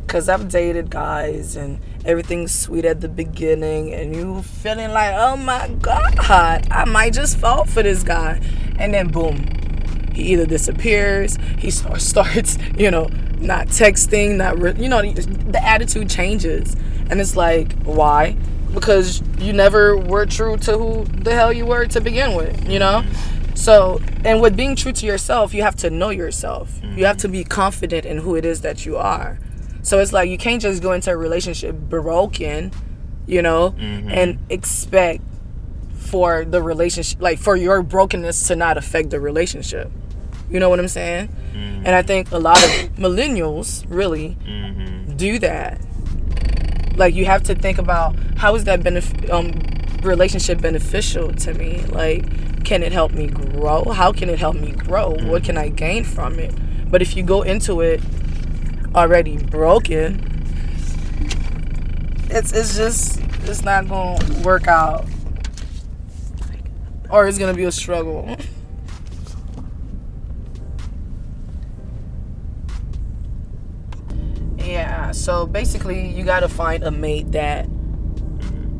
Cause 0.07 0.29
I've 0.29 0.49
dated 0.49 0.89
guys 0.89 1.57
and 1.57 1.81
everything's 2.05 2.55
sweet 2.55 2.85
at 2.85 3.01
the 3.01 3.09
beginning, 3.09 3.93
and 3.93 4.15
you 4.15 4.41
feeling 4.43 4.93
like, 4.93 5.13
oh 5.17 5.37
my 5.37 5.69
god, 5.81 6.69
I 6.71 6.85
might 6.85 7.13
just 7.13 7.37
fall 7.39 7.65
for 7.65 7.83
this 7.83 8.05
guy, 8.05 8.41
and 8.79 8.95
then 8.95 9.09
boom, 9.09 9.45
he 10.15 10.33
either 10.35 10.47
disappears, 10.47 11.39
he 11.59 11.73
start, 11.73 12.01
starts, 12.13 12.57
you 12.79 12.89
know, 12.89 13.09
not 13.39 13.67
texting, 13.67 14.37
not 14.37 14.61
re- 14.61 14.77
you 14.79 14.89
know, 14.89 15.03
the 15.03 15.61
attitude 15.63 16.09
changes, 16.09 16.77
and 17.11 17.21
it's 17.21 17.35
like, 17.35 17.73
why? 17.83 18.37
Because 18.73 19.23
you 19.39 19.53
never 19.53 19.97
were 19.97 20.25
true 20.25 20.57
to 20.59 20.79
who 20.79 21.05
the 21.05 21.35
hell 21.35 21.53
you 21.53 21.67
were 21.67 21.87
to 21.87 22.01
begin 22.01 22.37
with, 22.37 22.69
you 22.69 22.79
know. 22.79 23.05
So, 23.57 24.01
and 24.25 24.41
with 24.41 24.55
being 24.57 24.77
true 24.77 24.93
to 24.93 25.07
yourself, 25.07 25.53
you 25.55 25.63
have 25.63 25.75
to 25.77 25.91
know 25.91 26.11
yourself. 26.11 26.79
You 26.83 27.07
have 27.07 27.17
to 27.19 27.29
be 27.29 27.43
confident 27.43 28.05
in 28.05 28.19
who 28.19 28.37
it 28.37 28.45
is 28.45 28.61
that 28.61 28.87
you 28.87 28.97
are. 28.97 29.39
So 29.83 29.99
it's 29.99 30.13
like 30.13 30.29
you 30.29 30.39
can't 30.39 30.61
just 30.61 30.83
go 30.83 30.93
into 30.93 31.11
a 31.11 31.17
relationship 31.17 31.75
broken, 31.75 32.71
you 33.27 33.41
know, 33.41 33.71
mm-hmm. 33.71 34.11
and 34.11 34.39
expect 34.51 35.23
for 35.97 36.45
the 36.45 36.63
relationship, 36.63 37.21
like 37.21 37.39
for 37.39 37.57
your 37.57 37.83
brokenness 37.83 38.47
to 38.49 38.57
not 38.57 38.77
affect 38.77 39.11
the 39.11 39.21
relationship. 39.21 39.91
You 40.51 40.61
know 40.61 40.69
what 40.69 40.79
I'm 40.79 40.89
saying? 40.89 41.29
Mm-hmm. 41.29 41.87
And 41.87 41.89
I 41.89 42.03
think 42.03 42.31
a 42.31 42.39
lot 42.39 42.63
of 42.63 42.71
millennials 42.97 43.85
really 43.89 44.37
mm-hmm. 44.45 45.17
do 45.17 45.39
that. 45.41 45.81
Like 46.97 47.15
you 47.15 47.25
have 47.25 47.43
to 47.45 47.55
think 47.55 47.79
about 47.79 48.17
how 48.37 48.55
is 48.55 48.65
that 48.65 48.83
benefit 48.83 49.31
um, 49.31 49.53
relationship 50.07 50.61
beneficial 50.61 51.33
to 51.33 51.55
me? 51.55 51.83
Like, 51.87 52.65
can 52.65 52.83
it 52.83 52.93
help 52.93 53.13
me 53.13 53.27
grow? 53.27 53.85
How 53.85 54.13
can 54.13 54.29
it 54.29 54.39
help 54.39 54.57
me 54.57 54.73
grow? 54.73 55.13
Mm. 55.13 55.29
What 55.29 55.45
can 55.45 55.57
I 55.57 55.69
gain 55.69 56.05
from 56.05 56.39
it? 56.39 56.55
But 56.91 57.03
if 57.03 57.17
you 57.17 57.23
go 57.23 57.43
into 57.43 57.81
it 57.81 58.01
already 58.95 59.37
broken, 59.37 60.21
it's 62.31 62.53
it's 62.53 62.77
just 62.77 63.21
it's 63.45 63.63
not 63.63 63.89
gonna 63.89 64.19
work 64.43 64.67
out, 64.67 65.05
or 67.11 67.27
it's 67.27 67.39
gonna 67.39 67.55
be 67.55 67.65
a 67.65 67.73
struggle. 67.73 68.37
Yeah, 74.59 75.13
so 75.13 75.47
basically 75.47 76.09
you 76.09 76.25
got 76.25 76.41
to 76.41 76.49
find 76.49 76.83
a 76.83 76.91
mate 76.91 77.31
that 77.33 77.69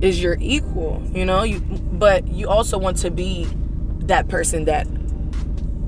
is 0.07 0.23
your 0.23 0.37
equal, 0.41 1.03
you 1.13 1.25
know? 1.25 1.43
You 1.43 1.61
but 1.61 2.29
you 2.29 2.49
also 2.49 2.79
want 2.79 2.99
to 2.99 3.11
be 3.11 3.47
that 4.07 4.29
person 4.29 4.65
that 4.67 4.87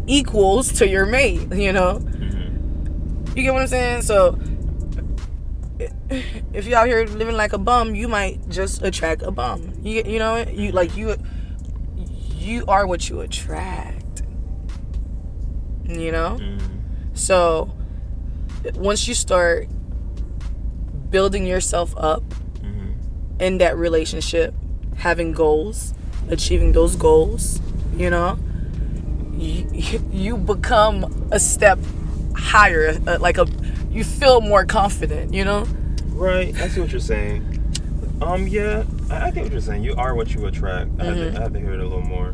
equals 0.06 0.72
to 0.78 0.88
your 0.88 1.06
mate, 1.06 1.52
you 1.52 1.72
know? 1.72 2.00
Mm-hmm. 2.00 3.36
You 3.36 3.42
get 3.42 3.52
what 3.52 3.62
I'm 3.62 3.68
saying? 3.68 4.02
So 4.02 4.38
if 6.52 6.66
you 6.66 6.74
out 6.74 6.86
here 6.86 7.04
living 7.06 7.36
like 7.36 7.52
a 7.52 7.58
bum, 7.58 7.94
you 7.94 8.08
might 8.08 8.48
just 8.48 8.82
attract 8.82 9.22
a 9.22 9.30
bum. 9.30 9.72
You 9.82 10.02
you 10.04 10.18
know, 10.18 10.38
you 10.38 10.72
like 10.72 10.96
you 10.96 11.16
you 11.96 12.64
are 12.66 12.86
what 12.86 13.08
you 13.08 13.20
attract. 13.20 14.22
You 15.84 16.12
know? 16.12 16.38
Mm-hmm. 16.40 17.14
So 17.14 17.74
once 18.74 19.06
you 19.08 19.14
start 19.14 19.68
building 21.10 21.46
yourself 21.46 21.94
up 21.96 22.22
in 23.40 23.58
that 23.58 23.76
relationship, 23.76 24.54
having 24.96 25.32
goals, 25.32 25.94
achieving 26.28 26.72
those 26.72 26.96
goals, 26.96 27.60
you 27.96 28.10
know, 28.10 28.38
you, 29.36 30.02
you 30.12 30.36
become 30.36 31.28
a 31.32 31.40
step 31.40 31.78
higher, 32.34 32.98
uh, 33.06 33.18
like 33.20 33.38
a 33.38 33.46
you 33.90 34.04
feel 34.04 34.40
more 34.40 34.64
confident, 34.64 35.32
you 35.32 35.44
know? 35.44 35.66
Right, 36.08 36.54
I 36.60 36.68
see 36.68 36.80
what 36.80 36.90
you're 36.90 37.00
saying. 37.00 37.54
Um, 38.20 38.46
yeah, 38.46 38.84
I, 39.10 39.26
I 39.26 39.30
get 39.30 39.44
what 39.44 39.52
you're 39.52 39.60
saying. 39.60 39.82
You 39.82 39.94
are 39.94 40.14
what 40.14 40.34
you 40.34 40.46
attract. 40.46 40.90
I, 41.00 41.04
had 41.04 41.14
to, 41.14 41.38
I 41.38 41.42
had 41.42 41.52
to 41.54 41.60
hear 41.60 41.72
it 41.72 41.80
a 41.80 41.84
little 41.84 42.02
more, 42.02 42.28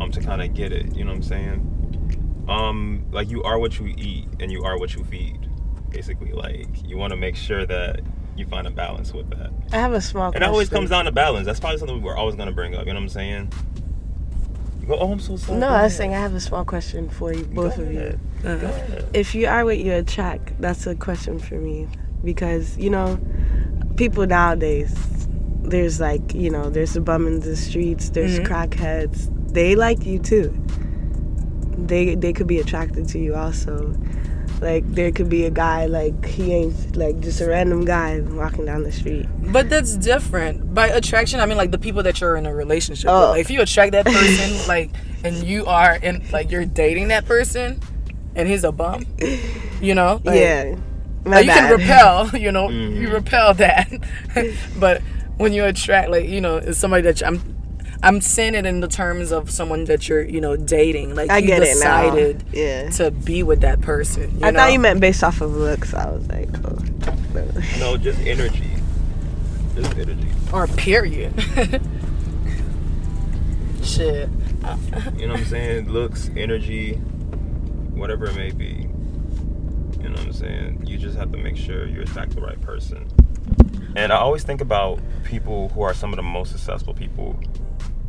um, 0.00 0.10
to 0.12 0.20
kind 0.20 0.42
of 0.42 0.52
get 0.54 0.72
it. 0.72 0.94
You 0.94 1.04
know 1.04 1.10
what 1.10 1.16
I'm 1.16 1.22
saying? 1.22 2.44
Um, 2.48 3.06
like 3.10 3.30
you 3.30 3.42
are 3.42 3.58
what 3.58 3.78
you 3.78 3.94
eat, 3.96 4.28
and 4.40 4.52
you 4.52 4.64
are 4.64 4.78
what 4.78 4.94
you 4.94 5.04
feed. 5.04 5.48
Basically, 5.90 6.32
like 6.32 6.68
you 6.84 6.96
want 6.96 7.12
to 7.12 7.16
make 7.16 7.36
sure 7.36 7.64
that 7.64 8.00
you 8.36 8.46
find 8.46 8.66
a 8.66 8.70
balance 8.70 9.12
with 9.12 9.30
that. 9.30 9.50
I 9.72 9.76
have 9.76 9.92
a 9.92 10.00
small 10.00 10.24
And 10.26 10.32
question. 10.34 10.42
it 10.42 10.52
always 10.52 10.68
comes 10.68 10.90
down 10.90 11.04
to 11.04 11.12
balance. 11.12 11.46
That's 11.46 11.60
probably 11.60 11.78
something 11.78 12.02
we're 12.02 12.16
always 12.16 12.34
gonna 12.36 12.52
bring 12.52 12.74
up. 12.74 12.86
You 12.86 12.92
know 12.92 12.98
what 12.98 13.04
I'm 13.04 13.08
saying? 13.10 13.52
You 14.80 14.86
go, 14.88 14.98
oh, 14.98 15.12
I'm 15.12 15.20
so 15.20 15.36
sorry. 15.36 15.58
No, 15.58 15.68
I 15.68 15.84
was 15.84 15.96
saying 15.96 16.14
I 16.14 16.18
have 16.20 16.34
a 16.34 16.40
small 16.40 16.64
question 16.64 17.08
for 17.08 17.32
you, 17.32 17.44
both 17.44 17.76
Go 17.76 17.82
of 17.82 17.92
you. 17.92 17.98
ahead. 18.00 18.20
Go 18.42 18.50
ahead. 18.50 19.08
If 19.14 19.34
you 19.34 19.46
are 19.46 19.64
what 19.64 19.78
you 19.78 19.92
attract, 19.92 20.60
that's 20.60 20.86
a 20.86 20.94
question 20.94 21.38
for 21.38 21.54
me. 21.54 21.88
Because, 22.22 22.76
you 22.76 22.90
know, 22.90 23.18
people 23.96 24.26
nowadays, 24.26 24.94
there's 25.62 26.00
like, 26.00 26.34
you 26.34 26.50
know, 26.50 26.68
there's 26.68 26.96
a 26.96 27.00
bum 27.00 27.26
in 27.26 27.40
the 27.40 27.56
streets, 27.56 28.10
there's 28.10 28.38
Mhm. 28.40 28.46
crackheads. 28.46 29.30
They 29.52 29.74
like 29.74 30.04
you 30.04 30.18
too. 30.18 30.52
They 31.78 32.14
they 32.14 32.32
could 32.32 32.46
be 32.46 32.58
attracted 32.58 33.08
to 33.10 33.18
you 33.18 33.34
also. 33.34 33.94
Like 34.60 34.84
there 34.94 35.10
could 35.12 35.28
be 35.28 35.44
a 35.44 35.50
guy 35.50 35.86
like 35.86 36.24
he 36.24 36.52
ain't 36.52 36.96
like 36.96 37.20
just 37.20 37.40
a 37.40 37.46
random 37.48 37.84
guy 37.84 38.20
walking 38.20 38.64
down 38.64 38.82
the 38.82 38.92
street. 38.92 39.26
But 39.52 39.68
that's 39.68 39.96
different. 39.96 40.72
By 40.74 40.88
attraction, 40.88 41.40
I 41.40 41.46
mean 41.46 41.56
like 41.58 41.70
the 41.70 41.78
people 41.78 42.02
that 42.04 42.20
you're 42.20 42.36
in 42.36 42.46
a 42.46 42.54
relationship 42.54 43.10
Oh. 43.10 43.20
with. 43.20 43.30
Like, 43.30 43.40
if 43.42 43.50
you 43.50 43.60
attract 43.60 43.92
that 43.92 44.06
person, 44.06 44.66
like, 44.68 44.90
and 45.24 45.36
you 45.44 45.66
are 45.66 45.96
in, 45.96 46.22
like, 46.32 46.50
you're 46.50 46.64
dating 46.64 47.08
that 47.08 47.24
person, 47.26 47.80
and 48.34 48.48
he's 48.48 48.64
a 48.64 48.72
bum, 48.72 49.06
you 49.80 49.94
know? 49.94 50.20
Like, 50.24 50.38
yeah. 50.40 50.76
My 51.24 51.36
Like, 51.36 51.46
you 51.46 51.52
can 51.52 51.72
repel, 51.72 52.30
you 52.34 52.52
know, 52.52 52.68
Mhm. 52.68 52.96
you 53.00 53.10
repel 53.10 53.54
that. 53.54 53.90
but 54.78 55.00
when 55.38 55.52
you 55.52 55.64
attract, 55.64 56.10
like, 56.10 56.28
you 56.28 56.40
know, 56.40 56.56
it's 56.58 56.78
somebody 56.78 57.02
that 57.02 57.20
you, 57.20 57.26
I'm, 57.26 57.53
I'm 58.04 58.20
saying 58.20 58.54
it 58.54 58.66
in 58.66 58.80
the 58.80 58.88
terms 58.88 59.32
of 59.32 59.50
someone 59.50 59.84
that 59.84 60.08
you're, 60.08 60.22
you 60.22 60.40
know, 60.40 60.56
dating. 60.56 61.14
Like, 61.14 61.30
I 61.30 61.38
you 61.38 61.46
get 61.46 61.62
it 61.62 61.66
now. 61.82 62.02
decided 62.10 62.44
Yeah. 62.52 62.90
to 62.90 63.10
be 63.10 63.42
with 63.42 63.62
that 63.62 63.80
person. 63.80 64.38
You 64.40 64.46
I 64.46 64.50
know? 64.50 64.60
thought 64.60 64.72
you 64.72 64.78
meant 64.78 65.00
based 65.00 65.24
off 65.24 65.40
of 65.40 65.52
looks. 65.56 65.94
I 65.94 66.10
was 66.10 66.26
like, 66.28 66.48
oh. 66.64 66.78
no. 67.34 67.46
No, 67.78 67.96
just 67.96 68.20
energy. 68.20 68.70
Just 69.74 69.96
energy. 69.96 70.28
or 70.52 70.66
period. 70.68 71.32
Shit. 73.82 74.28
You 75.18 75.26
know 75.26 75.32
what 75.34 75.40
I'm 75.40 75.44
saying? 75.46 75.90
Looks, 75.90 76.30
energy, 76.36 76.94
whatever 77.94 78.26
it 78.26 78.36
may 78.36 78.50
be. 78.50 78.88
You 80.02 80.08
know 80.10 80.16
what 80.16 80.20
I'm 80.26 80.32
saying? 80.32 80.84
You 80.86 80.96
just 80.98 81.16
have 81.18 81.30
to 81.32 81.38
make 81.38 81.56
sure 81.56 81.86
you 81.86 82.00
attract 82.02 82.34
the 82.34 82.40
right 82.40 82.60
person. 82.60 83.06
And 83.96 84.12
I 84.12 84.16
always 84.16 84.42
think 84.42 84.60
about 84.60 85.00
people 85.24 85.68
who 85.70 85.82
are 85.82 85.94
some 85.94 86.12
of 86.12 86.16
the 86.16 86.22
most 86.22 86.50
successful 86.52 86.94
people, 86.94 87.38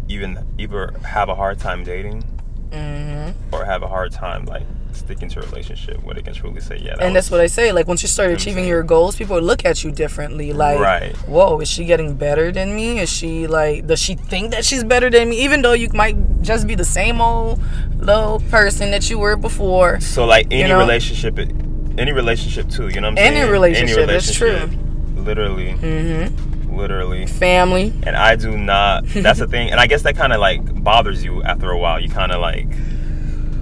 even 0.07 0.45
either 0.57 0.93
have 1.03 1.29
a 1.29 1.35
hard 1.35 1.59
time 1.59 1.83
dating 1.83 2.23
hmm 2.71 3.29
or 3.51 3.63
have 3.65 3.83
a 3.83 3.87
hard 3.87 4.11
time 4.11 4.45
like 4.45 4.63
sticking 4.91 5.27
to 5.29 5.39
a 5.39 5.45
relationship 5.47 6.01
where 6.03 6.15
they 6.15 6.21
can 6.21 6.33
truly 6.33 6.61
say, 6.61 6.77
yeah. 6.77 6.95
That 6.95 7.01
And 7.03 7.15
that's 7.15 7.29
what 7.29 7.41
I 7.41 7.47
say. 7.47 7.71
Like 7.73 7.85
once 7.85 8.01
you 8.01 8.07
start 8.07 8.31
achieving 8.31 8.65
your 8.65 8.81
goals, 8.81 9.17
people 9.17 9.39
look 9.41 9.65
at 9.65 9.83
you 9.83 9.91
differently. 9.91 10.53
Like, 10.53 10.79
Right. 10.79 11.15
whoa, 11.27 11.59
is 11.59 11.67
she 11.69 11.83
getting 11.83 12.15
better 12.15 12.49
than 12.51 12.73
me? 12.75 12.99
Is 12.99 13.09
she 13.11 13.45
like, 13.45 13.87
does 13.87 13.99
she 14.01 14.15
think 14.15 14.51
that 14.51 14.63
she's 14.63 14.85
better 14.85 15.09
than 15.09 15.29
me? 15.29 15.43
Even 15.43 15.61
though 15.61 15.73
you 15.73 15.89
might 15.93 16.15
just 16.41 16.65
be 16.65 16.75
the 16.75 16.85
same 16.85 17.19
old 17.19 17.59
little 17.99 18.39
person 18.49 18.89
that 18.91 19.09
you 19.09 19.19
were 19.19 19.35
before. 19.35 19.99
So 19.99 20.23
like 20.25 20.47
any 20.49 20.69
know? 20.69 20.79
relationship, 20.79 21.37
any 21.97 22.13
relationship 22.13 22.69
too. 22.69 22.87
You 22.87 23.01
know 23.01 23.09
what 23.09 23.19
I'm 23.19 23.25
Any 23.25 23.35
saying? 23.41 23.51
relationship, 23.51 24.07
that's 24.07 24.33
true. 24.33 24.69
Literally, 25.17 25.73
Mm-hmm. 25.73 26.54
Literally. 26.75 27.25
Family. 27.27 27.93
and 28.03 28.15
I 28.15 28.35
do 28.35 28.57
not. 28.57 29.05
That's 29.07 29.39
the 29.39 29.47
thing, 29.47 29.71
and 29.71 29.79
I 29.79 29.87
guess 29.87 30.01
that 30.03 30.15
kind 30.15 30.33
of 30.33 30.39
like 30.39 30.83
bothers 30.83 31.23
you 31.23 31.41
after 31.43 31.71
a 31.71 31.77
while. 31.77 31.99
You 31.99 32.09
kind 32.09 32.31
of 32.31 32.41
like, 32.41 32.67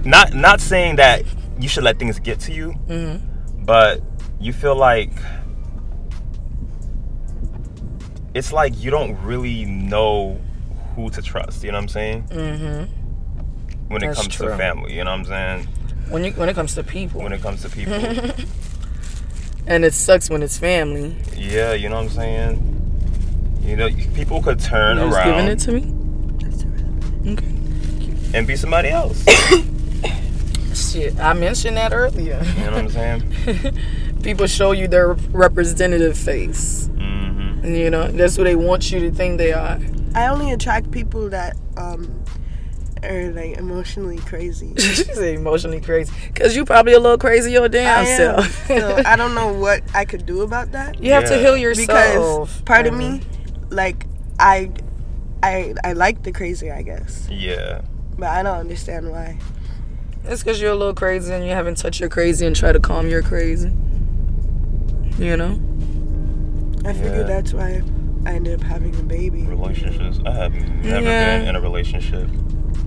not 0.04 0.34
not 0.34 0.60
saying 0.60 0.96
that 0.96 1.22
you 1.58 1.68
should 1.68 1.84
let 1.84 1.98
things 1.98 2.18
get 2.18 2.40
to 2.40 2.52
you, 2.52 2.74
Mm-hmm. 2.88 3.64
but 3.64 4.00
you 4.40 4.52
feel 4.52 4.76
like 4.76 5.12
it's 8.34 8.52
like 8.52 8.74
you 8.82 8.90
don't 8.90 9.16
really 9.22 9.64
know 9.64 10.40
who 10.96 11.08
to 11.10 11.22
trust. 11.22 11.62
You 11.62 11.72
know 11.72 11.78
what 11.78 11.82
I'm 11.82 11.88
saying? 11.88 12.22
Mm-hmm. 12.28 13.88
When 13.88 14.02
it 14.02 14.14
comes 14.14 14.28
true. 14.28 14.48
to 14.48 14.56
family, 14.56 14.96
you 14.96 15.04
know 15.04 15.10
what 15.12 15.20
I'm 15.20 15.24
saying? 15.26 15.68
When 16.08 16.24
you 16.24 16.32
when 16.32 16.48
it 16.48 16.54
comes 16.54 16.74
to 16.74 16.82
people, 16.82 17.22
When 17.22 17.32
it 17.32 17.40
comes 17.42 17.62
to 17.62 17.68
people, 17.68 17.94
and 19.66 19.84
it 19.84 19.94
sucks 19.94 20.28
when 20.30 20.42
it's 20.42 20.58
family. 20.58 21.16
yeah, 21.36 21.72
you 21.74 21.88
know 21.88 21.96
what 21.96 22.04
I'm 22.04 22.10
saying. 22.10 22.83
You 23.64 23.76
know, 23.76 23.88
people 24.14 24.42
could 24.42 24.60
turn 24.60 24.98
You 24.98 25.04
just 25.08 25.24
giving 25.24 25.40
around 25.40 25.48
it 25.48 25.58
to 25.60 25.72
me. 25.72 27.32
Okay. 27.32 28.38
and 28.38 28.46
be 28.46 28.56
somebody 28.56 28.88
else. 28.90 29.24
Shit, 30.74 31.18
I 31.20 31.32
mentioned 31.34 31.76
that 31.76 31.92
earlier. 31.92 32.42
You 32.58 32.64
know 32.64 32.70
what 32.72 32.74
I'm 32.80 32.88
saying? 32.90 33.78
people 34.22 34.46
show 34.46 34.72
you 34.72 34.88
their 34.88 35.12
representative 35.30 36.16
face. 36.18 36.88
hmm 36.88 37.60
You 37.64 37.90
know, 37.90 38.08
that's 38.08 38.36
who 38.36 38.44
they 38.44 38.56
want 38.56 38.90
you 38.92 39.00
to 39.00 39.10
think 39.10 39.38
they 39.38 39.52
are. 39.52 39.78
I 40.14 40.26
only 40.28 40.52
attract 40.52 40.90
people 40.90 41.28
that 41.30 41.56
um 41.76 42.22
or 43.02 43.30
like 43.32 43.56
emotionally 43.58 44.18
crazy. 44.18 44.72
She's 44.78 45.18
emotionally 45.18 45.80
crazy. 45.80 46.12
Cause 46.34 46.56
you 46.56 46.64
probably 46.64 46.94
a 46.94 47.00
little 47.00 47.18
crazy 47.18 47.52
your 47.52 47.68
damn 47.68 48.02
I 48.02 48.04
self. 48.16 48.66
so 48.66 49.02
I 49.06 49.14
don't 49.16 49.34
know 49.40 49.52
what 49.52 49.82
I 49.94 50.04
could 50.04 50.26
do 50.26 50.42
about 50.42 50.72
that 50.72 51.00
you 51.00 51.12
have 51.12 51.24
to 51.28 51.38
heal 51.38 51.56
yourself. 51.56 51.86
because 52.50 52.62
part 52.62 52.86
of 52.86 52.94
Mhm. 52.94 52.98
me, 52.98 53.20
like 53.70 54.06
I, 54.38 54.70
I 55.42 55.74
I 55.84 55.92
like 55.92 56.22
the 56.22 56.32
crazy, 56.32 56.70
I 56.70 56.82
guess, 56.82 57.28
Yeah. 57.30 57.82
but 58.18 58.28
I 58.28 58.42
don't 58.42 58.56
understand 58.58 59.10
why. 59.10 59.38
It's 60.24 60.42
because 60.42 60.60
you're 60.60 60.72
a 60.72 60.76
little 60.76 60.94
crazy 60.94 61.32
and 61.32 61.44
you 61.44 61.50
haven't 61.52 61.76
touched 61.76 62.00
your 62.00 62.08
crazy 62.08 62.46
and 62.46 62.56
try 62.56 62.72
to 62.72 62.80
calm 62.80 63.08
your 63.08 63.22
crazy. 63.22 63.70
You 65.18 65.36
know? 65.36 65.60
I 66.86 66.92
figured 66.92 67.16
Yeah. 67.18 67.22
that's 67.24 67.52
why 67.52 67.82
I 68.26 68.30
ended 68.34 68.58
up 68.60 68.66
having 68.66 68.94
a 68.96 69.02
baby. 69.02 69.42
Relationships. 69.42 70.18
I 70.24 70.30
have 70.32 70.52
never 70.54 71.04
Yeah. 71.04 71.38
been 71.38 71.48
in 71.48 71.56
a 71.56 71.60
relationship 71.60 72.28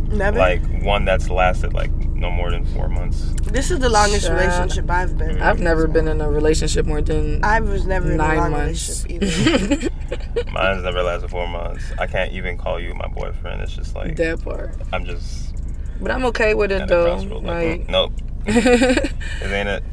Never. 0.10 0.38
like 0.40 0.62
one 0.84 1.04
that's 1.06 1.30
lasted 1.30 1.74
like 1.74 1.92
no 1.92 2.32
more 2.32 2.50
than 2.50 2.66
four 2.74 2.88
months. 2.88 3.34
this 3.52 3.70
is 3.72 3.80
the 3.80 3.90
longest 3.90 4.28
Child. 4.28 4.40
relationship 4.40 4.90
I've 4.90 5.18
been. 5.18 5.32
in. 5.32 5.42
I've 5.42 5.60
never 5.60 5.88
been 5.88 6.08
in 6.08 6.22
a 6.22 6.30
relationship 6.30 6.86
more 6.86 7.02
than 7.02 7.44
I 7.44 7.60
was 7.60 7.86
never 7.86 8.08
in 8.08 8.14
a 8.14 8.18
nine 8.18 8.38
long 8.38 8.52
months. 8.52 9.06
relationship 9.06 9.92
either. 10.42 10.52
Mine's 10.52 10.84
never 10.84 11.04
lasted 11.04 11.30
four 11.30 11.48
months. 11.48 11.84
I 12.00 12.08
can't 12.08 12.32
even 12.34 12.58
call 12.58 12.80
you 12.80 12.94
my 12.96 13.08
boyfriend. 13.08 13.62
It's 13.62 13.76
just 13.76 13.96
like 13.96 14.16
that 14.16 14.42
part. 14.44 14.76
I'm 14.94 15.06
just 15.06 15.54
But 16.02 16.12
I'm 16.12 16.26
okay 16.26 16.54
with 16.54 16.72
it 16.72 16.88
though. 16.88 17.16
Like, 17.16 17.44
Like, 17.44 17.88
mm, 17.88 17.90
nope, 17.90 18.14
it 18.48 19.12
ain't 19.52 19.70
it. 19.70 19.84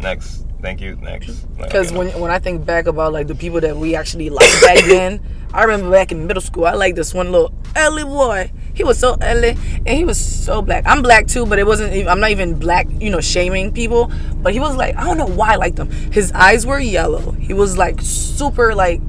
Next, 0.00 0.46
thank 0.62 0.80
you. 0.80 0.96
Next. 0.96 1.46
Because 1.56 1.88
okay, 1.88 1.98
when 1.98 2.08
no. 2.08 2.18
when 2.18 2.30
I 2.30 2.38
think 2.38 2.64
back 2.64 2.86
about 2.86 3.12
like 3.12 3.26
the 3.28 3.34
people 3.34 3.60
that 3.60 3.76
we 3.76 3.94
actually 3.94 4.30
liked 4.30 4.60
back 4.62 4.84
then, 4.86 5.20
I 5.52 5.62
remember 5.64 5.90
back 5.90 6.10
in 6.10 6.26
middle 6.26 6.40
school, 6.40 6.64
I 6.64 6.72
liked 6.74 6.96
this 6.96 7.12
one 7.14 7.30
little 7.32 7.52
early 7.76 8.04
boy. 8.04 8.50
He 8.74 8.84
was 8.84 8.98
so 8.98 9.16
early 9.22 9.50
and 9.50 9.88
he 9.88 10.04
was 10.04 10.18
so 10.18 10.62
black. 10.62 10.84
I'm 10.86 11.02
black 11.02 11.26
too, 11.26 11.46
but 11.46 11.58
it 11.58 11.66
wasn't. 11.66 11.94
Even, 11.94 12.08
I'm 12.08 12.20
not 12.20 12.30
even 12.30 12.58
black, 12.58 12.86
you 13.00 13.10
know, 13.10 13.20
shaming 13.20 13.72
people. 13.72 14.10
But 14.36 14.52
he 14.52 14.60
was 14.60 14.76
like, 14.76 14.96
I 14.96 15.04
don't 15.04 15.18
know 15.18 15.26
why 15.26 15.52
I 15.52 15.56
liked 15.56 15.78
him. 15.78 15.90
His 15.90 16.32
eyes 16.32 16.66
were 16.66 16.78
yellow. 16.78 17.32
He 17.32 17.52
was 17.52 17.76
like 17.76 18.00
super 18.00 18.74
like 18.74 19.00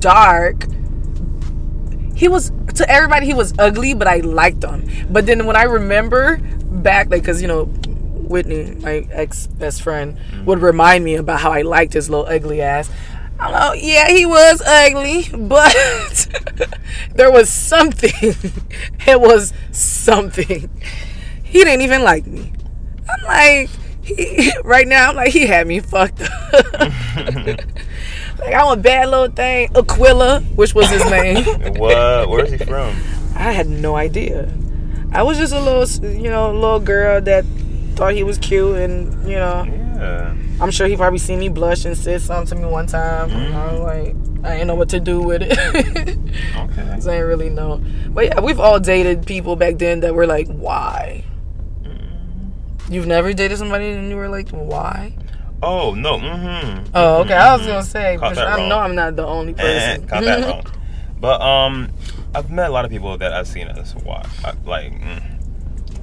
dark. 0.00 0.66
He 2.14 2.28
was 2.28 2.52
to 2.74 2.88
everybody 2.88 3.26
he 3.26 3.34
was 3.34 3.52
ugly, 3.58 3.94
but 3.94 4.06
I 4.06 4.18
liked 4.18 4.64
him. 4.64 4.88
But 5.10 5.26
then 5.26 5.46
when 5.46 5.56
I 5.56 5.64
remember 5.64 6.38
back, 6.38 7.10
like, 7.10 7.24
cause 7.24 7.42
you 7.42 7.48
know, 7.48 7.64
Whitney, 7.64 8.74
my 8.80 9.06
ex 9.10 9.46
best 9.46 9.82
friend, 9.82 10.16
mm. 10.30 10.44
would 10.44 10.60
remind 10.60 11.04
me 11.04 11.16
about 11.16 11.40
how 11.40 11.52
I 11.52 11.62
liked 11.62 11.92
his 11.92 12.08
little 12.08 12.26
ugly 12.26 12.62
ass. 12.62 12.90
I'm 13.42 13.78
yeah, 13.78 14.08
he 14.08 14.24
was 14.24 14.62
ugly, 14.64 15.28
but 15.36 16.26
there 17.14 17.30
was 17.30 17.48
something. 17.48 18.12
it 19.06 19.20
was 19.20 19.52
something. 19.72 20.70
He 21.42 21.64
didn't 21.64 21.82
even 21.82 22.02
like 22.02 22.24
me. 22.24 22.52
I'm 23.10 23.24
like, 23.24 23.70
he, 24.02 24.52
right 24.64 24.86
now, 24.86 25.10
I'm 25.10 25.16
like, 25.16 25.32
he 25.32 25.46
had 25.46 25.66
me 25.66 25.80
fucked 25.80 26.22
up. 26.22 26.52
like, 28.38 28.54
I'm 28.54 28.78
a 28.78 28.80
bad 28.80 29.08
little 29.08 29.28
thing. 29.28 29.70
Aquila, 29.74 30.40
which 30.54 30.74
was 30.74 30.88
his 30.88 31.04
name. 31.10 31.44
what? 31.78 32.28
Where's 32.28 32.50
he 32.52 32.58
from? 32.58 32.96
I 33.34 33.50
had 33.50 33.68
no 33.68 33.96
idea. 33.96 34.52
I 35.10 35.24
was 35.24 35.36
just 35.36 35.52
a 35.52 35.60
little, 35.60 36.10
you 36.10 36.30
know, 36.30 36.52
little 36.52 36.80
girl 36.80 37.20
that 37.22 37.44
thought 37.92 38.14
he 38.14 38.22
was 38.24 38.38
cute, 38.38 38.76
and 38.76 39.12
you 39.28 39.36
know, 39.36 39.64
Yeah. 39.64 40.34
I'm 40.60 40.70
sure 40.70 40.86
he 40.86 40.96
probably 40.96 41.18
seen 41.18 41.38
me 41.40 41.48
blush 41.48 41.84
and 41.84 41.96
said 41.96 42.20
something 42.20 42.56
to 42.58 42.64
me 42.64 42.70
one 42.70 42.86
time. 42.86 43.30
I 43.54 43.72
was 43.72 43.80
like, 43.80 44.16
I 44.44 44.52
didn't 44.56 44.66
know 44.68 44.74
what 44.74 44.88
to 44.90 45.00
do 45.00 45.20
with 45.20 45.42
it. 45.42 45.52
Okay. 45.52 46.16
I 46.56 46.96
didn't 46.96 47.26
really 47.26 47.50
know. 47.50 47.82
But 48.08 48.26
yeah, 48.26 48.40
we've 48.40 48.60
all 48.60 48.78
dated 48.80 49.26
people 49.26 49.56
back 49.56 49.78
then 49.78 50.00
that 50.00 50.14
were 50.14 50.26
like, 50.26 50.46
why? 50.48 51.24
You've 52.90 53.06
never 53.06 53.32
dated 53.32 53.58
somebody 53.58 53.90
and 53.90 54.08
you 54.10 54.16
were 54.16 54.28
like, 54.28 54.50
why? 54.50 55.14
Oh 55.62 55.94
no. 55.94 56.18
Mm-hmm. 56.18 56.90
Oh, 56.94 57.20
okay. 57.22 57.34
I 57.34 57.56
was 57.56 57.66
gonna 57.66 57.82
say, 57.82 58.16
Caught 58.18 58.36
I 58.38 58.56
wrong. 58.58 58.68
know 58.68 58.78
I'm 58.78 58.94
not 58.94 59.16
the 59.16 59.24
only 59.26 59.54
Eh, 59.58 59.96
person. 59.96 60.06
got 60.06 60.24
that 60.24 60.44
wrong. 60.48 60.66
But 61.20 61.40
um, 61.40 61.88
I've 62.34 62.50
met 62.50 62.68
a 62.68 62.72
lot 62.72 62.84
of 62.84 62.90
people 62.90 63.16
that 63.18 63.32
I've 63.32 63.46
seen 63.46 63.68
as 63.68 63.94
why, 63.94 64.26
I- 64.44 64.54
like, 64.64 64.92
mm, 64.92 65.22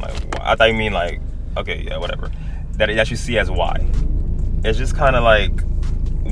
like 0.01 0.13
why. 0.33 0.51
I 0.51 0.55
thought 0.55 0.69
you 0.69 0.75
mean 0.75 0.93
like, 0.93 1.19
okay, 1.57 1.83
yeah, 1.87 1.97
whatever. 1.97 2.31
That 2.73 2.87
that 2.95 3.09
you 3.09 3.17
see 3.17 3.37
as 3.37 3.49
why. 3.51 3.85
It's 4.63 4.77
just 4.77 4.95
kind 4.95 5.15
of 5.15 5.23
like 5.23 5.51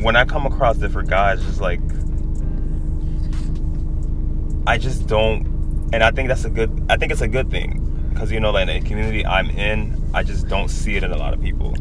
when 0.03 0.15
I 0.15 0.25
come 0.25 0.45
across 0.45 0.77
different 0.77 1.09
guys, 1.09 1.41
just 1.43 1.61
like 1.61 1.79
I 4.65 4.77
just 4.77 5.07
don't, 5.07 5.45
and 5.93 6.03
I 6.03 6.11
think 6.11 6.27
that's 6.27 6.43
a 6.45 6.49
good. 6.49 6.85
I 6.89 6.97
think 6.97 7.11
it's 7.11 7.21
a 7.21 7.27
good 7.27 7.49
thing 7.49 8.09
because 8.13 8.31
you 8.31 8.39
know, 8.39 8.51
like 8.51 8.67
in 8.67 8.83
the 8.83 8.87
community 8.87 9.25
I'm 9.25 9.49
in, 9.51 10.01
I 10.13 10.23
just 10.23 10.47
don't 10.47 10.67
see 10.69 10.95
it 10.97 11.03
in 11.03 11.11
a 11.11 11.17
lot 11.17 11.33
of 11.33 11.41
people 11.41 11.75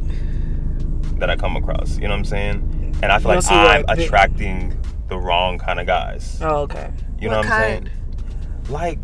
that 1.18 1.28
I 1.30 1.36
come 1.36 1.56
across. 1.56 1.96
You 1.96 2.02
know 2.04 2.10
what 2.10 2.18
I'm 2.18 2.24
saying? 2.24 2.96
And 3.02 3.10
I 3.12 3.18
feel 3.18 3.32
You 3.34 3.36
like 3.40 3.50
I'm 3.50 3.82
what- 3.84 3.98
attracting 3.98 4.80
the 5.08 5.18
wrong 5.18 5.58
kind 5.58 5.80
of 5.80 5.86
guys. 5.86 6.38
oh, 6.42 6.62
okay. 6.62 6.90
You 7.20 7.28
know 7.30 7.38
What 7.38 7.46
what 7.46 7.54
I'm 7.54 7.62
saying? 7.62 7.90
Like, 8.68 8.98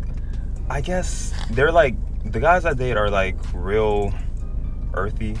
I 0.69 0.81
guess 0.81 1.33
they're 1.51 1.71
like 1.71 1.95
the 2.25 2.39
guys 2.39 2.65
I 2.65 2.73
date 2.73 2.97
are 2.97 3.09
like 3.09 3.35
real 3.53 4.13
earthy. 4.93 5.35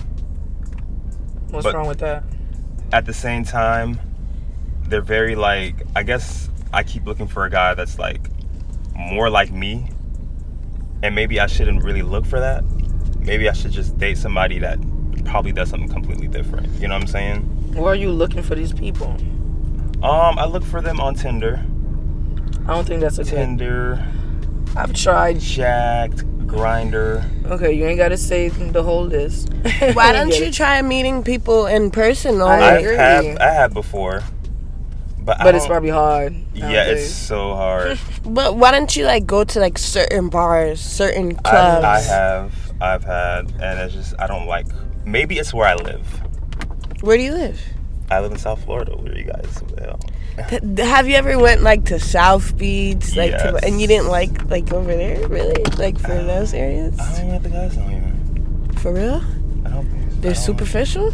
What's 1.49 1.71
wrong 1.73 1.87
with 1.87 1.99
that? 1.99 2.23
At 2.91 3.05
the 3.05 3.13
same 3.13 3.43
time, 3.43 3.99
they're 4.87 5.01
very 5.01 5.35
like. 5.35 5.75
I 5.95 6.03
guess 6.03 6.49
I 6.71 6.83
keep 6.83 7.05
looking 7.05 7.27
for 7.27 7.45
a 7.45 7.49
guy 7.49 7.73
that's 7.73 7.99
like 7.99 8.29
more 8.95 9.29
like 9.29 9.51
me, 9.51 9.89
and 11.01 11.15
maybe 11.15 11.39
I 11.39 11.47
shouldn't 11.47 11.83
really 11.83 12.01
look 12.01 12.25
for 12.25 12.39
that. 12.39 12.63
Maybe 13.19 13.47
I 13.47 13.53
should 13.53 13.71
just 13.71 13.97
date 13.97 14.17
somebody 14.17 14.59
that 14.59 14.79
probably 15.25 15.51
does 15.51 15.69
something 15.69 15.89
completely 15.89 16.27
different. 16.27 16.67
You 16.79 16.87
know 16.87 16.95
what 16.95 17.03
I'm 17.03 17.07
saying? 17.07 17.41
Where 17.75 17.93
are 17.93 17.95
you 17.95 18.11
looking 18.11 18.43
for 18.43 18.55
these 18.55 18.73
people? 18.73 19.15
Um, 20.03 20.37
I 20.37 20.45
look 20.45 20.63
for 20.63 20.81
them 20.81 20.99
on 20.99 21.15
Tinder. 21.15 21.63
I 22.65 22.73
don't 22.73 22.85
think 22.85 23.01
that's 23.01 23.19
a 23.19 23.23
good. 23.23 23.31
Tinder, 23.31 24.05
I've 24.75 24.93
tried. 24.93 25.39
Jacked, 25.39 26.23
Grindr. 26.47 27.23
Okay, 27.51 27.73
you 27.73 27.85
ain't 27.85 27.97
gotta 27.97 28.17
say 28.17 28.49
the 28.49 28.83
whole 28.83 29.05
list. 29.05 29.49
Why 29.93 30.11
don't 30.17 30.37
you 30.37 30.51
try 30.51 30.81
meeting 30.81 31.23
people 31.23 31.65
in 31.67 31.91
person? 31.91 32.41
Or 32.41 32.49
I 32.51 32.77
I 32.77 32.81
have 32.81 33.37
I 33.39 33.49
have 33.49 33.73
before, 33.73 34.21
but 35.19 35.37
But 35.41 35.55
it's 35.55 35.67
probably 35.67 35.89
hard. 35.89 36.35
yeah, 36.53 36.69
nowadays. 36.69 37.05
it's 37.05 37.13
so 37.13 37.55
hard. 37.55 37.99
But 38.25 38.55
why 38.55 38.71
don't 38.71 38.95
you 38.95 39.05
like 39.05 39.25
go 39.25 39.43
to 39.43 39.59
like 39.59 39.77
certain 39.77 40.29
bars, 40.29 40.79
certain 40.79 41.35
clubs? 41.35 41.85
I 41.85 41.99
have 41.99 42.53
I've 42.81 43.03
had, 43.03 43.51
and 43.61 43.79
it's 43.79 43.93
just 43.93 44.13
I 44.19 44.27
don't 44.27 44.47
like. 44.47 44.67
Maybe 45.05 45.37
it's 45.39 45.53
where 45.53 45.67
I 45.67 45.75
live. 45.75 46.05
Where 47.01 47.17
do 47.17 47.23
you 47.23 47.33
live? 47.33 47.59
I 48.09 48.19
live 48.21 48.31
in 48.31 48.37
South 48.37 48.63
Florida. 48.63 48.91
Where 48.95 49.11
are 49.11 49.17
you 49.17 49.25
guys? 49.25 49.61
What 49.61 49.75
the 49.75 49.83
hell? 49.83 49.97
Th- 49.97 50.12
Have 50.37 51.07
you 51.07 51.15
ever 51.15 51.37
went 51.37 51.61
like 51.61 51.85
to 51.85 51.99
South 51.99 52.57
Beach, 52.57 53.15
like 53.15 53.31
to, 53.31 53.59
and 53.63 53.79
you 53.79 53.87
didn't 53.87 54.07
like 54.07 54.49
like 54.49 54.71
over 54.73 54.95
there, 54.95 55.27
really, 55.27 55.63
like 55.77 55.99
for 55.99 56.13
um, 56.17 56.25
those 56.27 56.53
areas? 56.53 56.99
I 56.99 57.19
don't 57.19 57.29
like 57.29 57.43
the 57.43 57.49
guys 57.49 57.75
down 57.75 57.89
here. 57.89 58.79
For 58.79 58.91
real? 58.93 59.21
I 59.65 59.69
don't 59.69 59.85
think 59.87 60.11
so. 60.11 60.17
They're 60.21 60.31
I 60.31 60.33
don't- 60.33 60.43
superficial. 60.43 61.13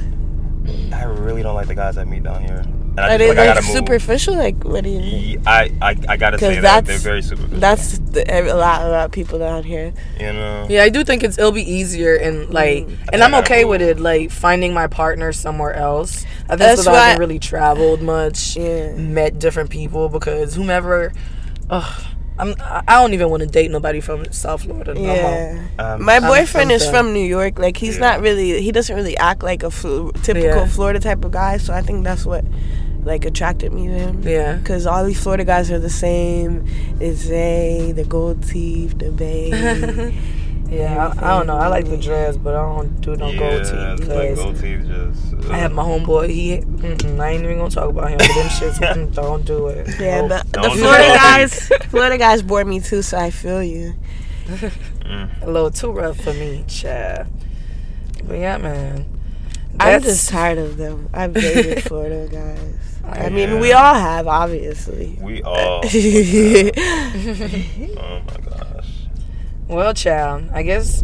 I 0.94 1.04
really 1.04 1.42
don't 1.44 1.56
like 1.56 1.68
the 1.68 1.76
guys 1.76 1.98
I 1.98 2.04
meet 2.06 2.24
down 2.24 2.44
here. 2.44 2.64
And 3.00 3.12
I 3.12 3.16
Are 3.16 3.18
just 3.18 3.20
they 3.20 3.26
feel 3.28 3.36
like 3.36 3.38
I 3.38 3.46
like 3.48 3.56
gotta 3.56 3.68
move. 3.68 3.76
superficial? 3.78 4.36
Like 4.36 4.64
what 4.64 4.84
do 4.84 4.90
you? 4.90 5.00
mean? 5.00 5.44
I, 5.48 5.72
I, 5.82 5.96
I 6.10 6.18
gotta 6.18 6.38
say 6.38 6.56
that 6.56 6.62
that's- 6.62 6.88
they're 6.88 6.98
very 7.12 7.22
superficial. 7.22 7.60
That's 7.60 8.00
the, 8.00 8.24
a 8.52 8.56
lot 8.56 8.82
a 8.82 8.90
lot 8.90 9.06
of 9.06 9.12
people 9.12 9.40
down 9.40 9.64
here. 9.64 9.94
you 10.20 10.34
know. 10.34 10.68
Yeah, 10.70 10.84
I 10.84 10.90
do 10.90 11.04
think 11.04 11.24
it's 11.24 11.38
it'll 11.38 11.52
be 11.52 11.70
easier 11.70 12.16
and 12.16 12.50
like, 12.50 12.86
Mm. 12.88 12.98
and 13.14 13.24
I'm 13.24 13.32
Yeah. 13.32 13.40
okay 13.40 13.66
with 13.66 13.82
it. 13.82 14.00
Like 14.00 14.32
finding 14.32 14.74
my 14.74 14.88
partner 14.88 15.32
somewhere 15.32 15.74
else. 15.74 16.26
I 16.46 16.50
think 16.58 16.60
That's 16.60 16.82
because 16.82 16.88
I 16.88 17.06
haven't 17.10 17.20
really 17.20 17.40
traveled 17.40 18.02
much, 18.02 18.56
Yeah. 18.58 18.94
met 18.96 19.40
different 19.40 19.70
people. 19.70 20.10
Because 20.10 20.56
whomever, 20.56 21.14
ugh, 21.70 22.04
I'm 22.40 22.56
I 22.60 22.82
I 22.88 23.02
don't 23.02 23.14
even 23.14 23.30
want 23.30 23.42
to 23.42 23.48
date 23.48 23.70
nobody 23.70 24.00
from 24.00 24.32
South 24.32 24.64
Florida. 24.64 24.94
No. 24.94 25.02
Yeah. 25.02 25.62
Um, 25.78 26.04
My 26.04 26.20
boyfriend 26.20 26.72
is 26.72 26.90
from 26.90 27.14
New 27.14 27.24
York. 27.26 27.60
Like 27.60 27.78
he's 27.78 27.96
Yeah. 27.96 28.02
not 28.16 28.22
really. 28.22 28.62
He 28.62 28.72
doesn't 28.72 28.96
really 28.96 29.18
act 29.18 29.44
like 29.44 29.62
a 29.64 29.70
fl- 29.70 30.10
typical 30.24 30.62
Yeah. 30.64 30.66
Florida 30.68 31.00
type 31.00 31.24
of 31.26 31.32
guy. 31.32 31.58
So 31.58 31.74
I 31.74 31.82
think 31.82 32.04
that's 32.06 32.26
what 32.26 32.46
like 33.04 33.26
attracted 33.26 33.72
me 33.74 33.88
to 33.88 33.94
him. 33.94 34.22
Yeah. 34.28 34.60
Cause 34.64 34.86
all 34.86 35.04
these 35.06 35.22
Florida 35.22 35.46
guys 35.46 35.72
are 35.72 35.80
the 35.80 35.90
same. 35.90 36.66
It's 37.00 37.28
they, 37.28 37.92
the 37.96 38.04
gold 38.06 38.44
teeth, 38.48 38.98
the 39.00 39.12
bay. 39.12 40.16
Yeah, 40.70 41.12
I, 41.20 41.26
I 41.26 41.30
don't 41.36 41.48
know. 41.48 41.58
I 41.58 41.66
like 41.66 41.86
the 41.90 41.98
dress, 41.98 42.38
but 42.38 42.54
I 42.54 42.62
don't 42.62 43.02
do 43.02 43.16
no 43.16 43.30
yeah, 43.30 43.40
gold 43.40 43.64
teeth. 43.98 44.08
like 44.08 44.30
'cause 44.30 44.38
gold 44.38 44.60
teeth 44.60 44.86
just. 44.86 45.50
I 45.52 45.58
have 45.58 45.72
my 45.72 45.82
homeboy. 45.82 46.30
He, 46.30 46.58
mm-mm, 46.60 47.20
I 47.20 47.30
ain't 47.32 47.44
even 47.44 47.58
gonna 47.58 47.72
talk 47.72 47.90
about 47.90 48.12
him. 48.12 48.20
But 48.20 48.28
them 48.28 48.48
shits, 48.50 48.78
mm, 48.78 49.12
don't 49.16 49.44
do 49.46 49.66
it. 49.70 49.88
yeah, 50.00 50.22
Nope. 50.22 50.30
the, 50.30 50.46
the 50.52 50.62
Don't 50.62 50.74
do 50.76 50.80
Florida 50.82 51.04
that. 51.06 51.38
guys. 51.40 51.70
Florida 51.90 52.18
guys 52.20 52.44
bore 52.44 52.64
me 52.66 52.80
too. 52.82 53.02
So 53.02 53.18
I 53.18 53.32
feel 53.32 53.64
you. 53.64 53.96
Mm. 55.10 55.42
a 55.42 55.48
little 55.50 55.72
too 55.72 55.92
rough 55.92 56.18
for 56.22 56.34
me, 56.34 56.64
child. 56.68 57.26
But 58.26 58.38
yeah, 58.38 58.58
man. 58.60 59.08
I'm 59.80 60.02
just 60.02 60.30
tired 60.30 60.58
of 60.58 60.78
them. 60.78 61.10
I've 61.14 61.34
dated 61.34 61.84
Florida 61.88 62.28
guys. 62.32 62.76
I 63.06 63.30
mean, 63.30 63.50
Yeah. 63.50 63.60
we 63.62 63.72
all 63.74 63.94
have, 63.94 64.28
obviously. 64.28 65.18
We 65.22 65.42
all. 65.44 65.82
oh 65.86 66.72
my 68.28 68.38
gosh. 68.50 68.88
Well, 69.68 69.94
child, 69.94 70.50
I 70.54 70.64
guess 70.64 71.04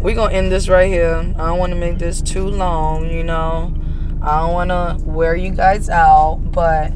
we're 0.00 0.14
gonna 0.14 0.32
end 0.34 0.50
this 0.52 0.68
right 0.68 0.88
here. 0.88 1.16
I 1.36 1.46
don't 1.48 1.58
want 1.58 1.72
to 1.72 1.78
make 1.78 1.98
this 1.98 2.20
too 2.22 2.46
long, 2.46 3.10
you 3.10 3.24
know. 3.24 3.74
I 4.22 4.40
don't 4.40 4.52
want 4.52 4.70
to 4.70 4.96
wear 5.04 5.36
you 5.36 5.50
guys 5.50 5.88
out, 5.88 6.36
but 6.52 6.92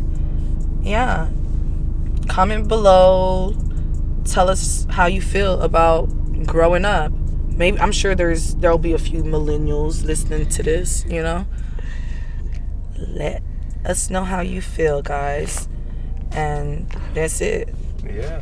yeah. 0.83 1.29
Comment 2.29 2.67
below. 2.69 3.55
Tell 4.25 4.49
us 4.49 4.87
how 4.91 5.07
you 5.07 5.21
feel 5.21 5.61
about 5.63 6.07
growing 6.47 6.85
up. 6.85 7.13
Maybe 7.61 7.79
I'm 7.79 7.93
sure 7.93 8.15
there's 8.15 8.55
there'll 8.55 8.79
be 8.79 8.95
a 8.95 8.99
few 8.99 9.23
millennials 9.23 10.03
listening 10.03 10.49
to 10.49 10.63
this, 10.63 11.05
you 11.05 11.23
know. 11.23 11.45
Let 12.97 13.43
us 13.85 14.09
know 14.09 14.25
how 14.25 14.41
you 14.41 14.63
feel, 14.63 15.03
guys. 15.03 15.69
And 16.33 16.89
that's 17.13 17.43
it. 17.43 17.69
Yeah, 18.03 18.41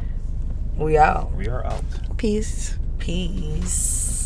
We 0.77 0.97
out. 0.97 1.33
we 1.35 1.49
are 1.49 1.67
out. 1.67 1.83
Peace. 2.17 2.79
Peace. 3.01 4.18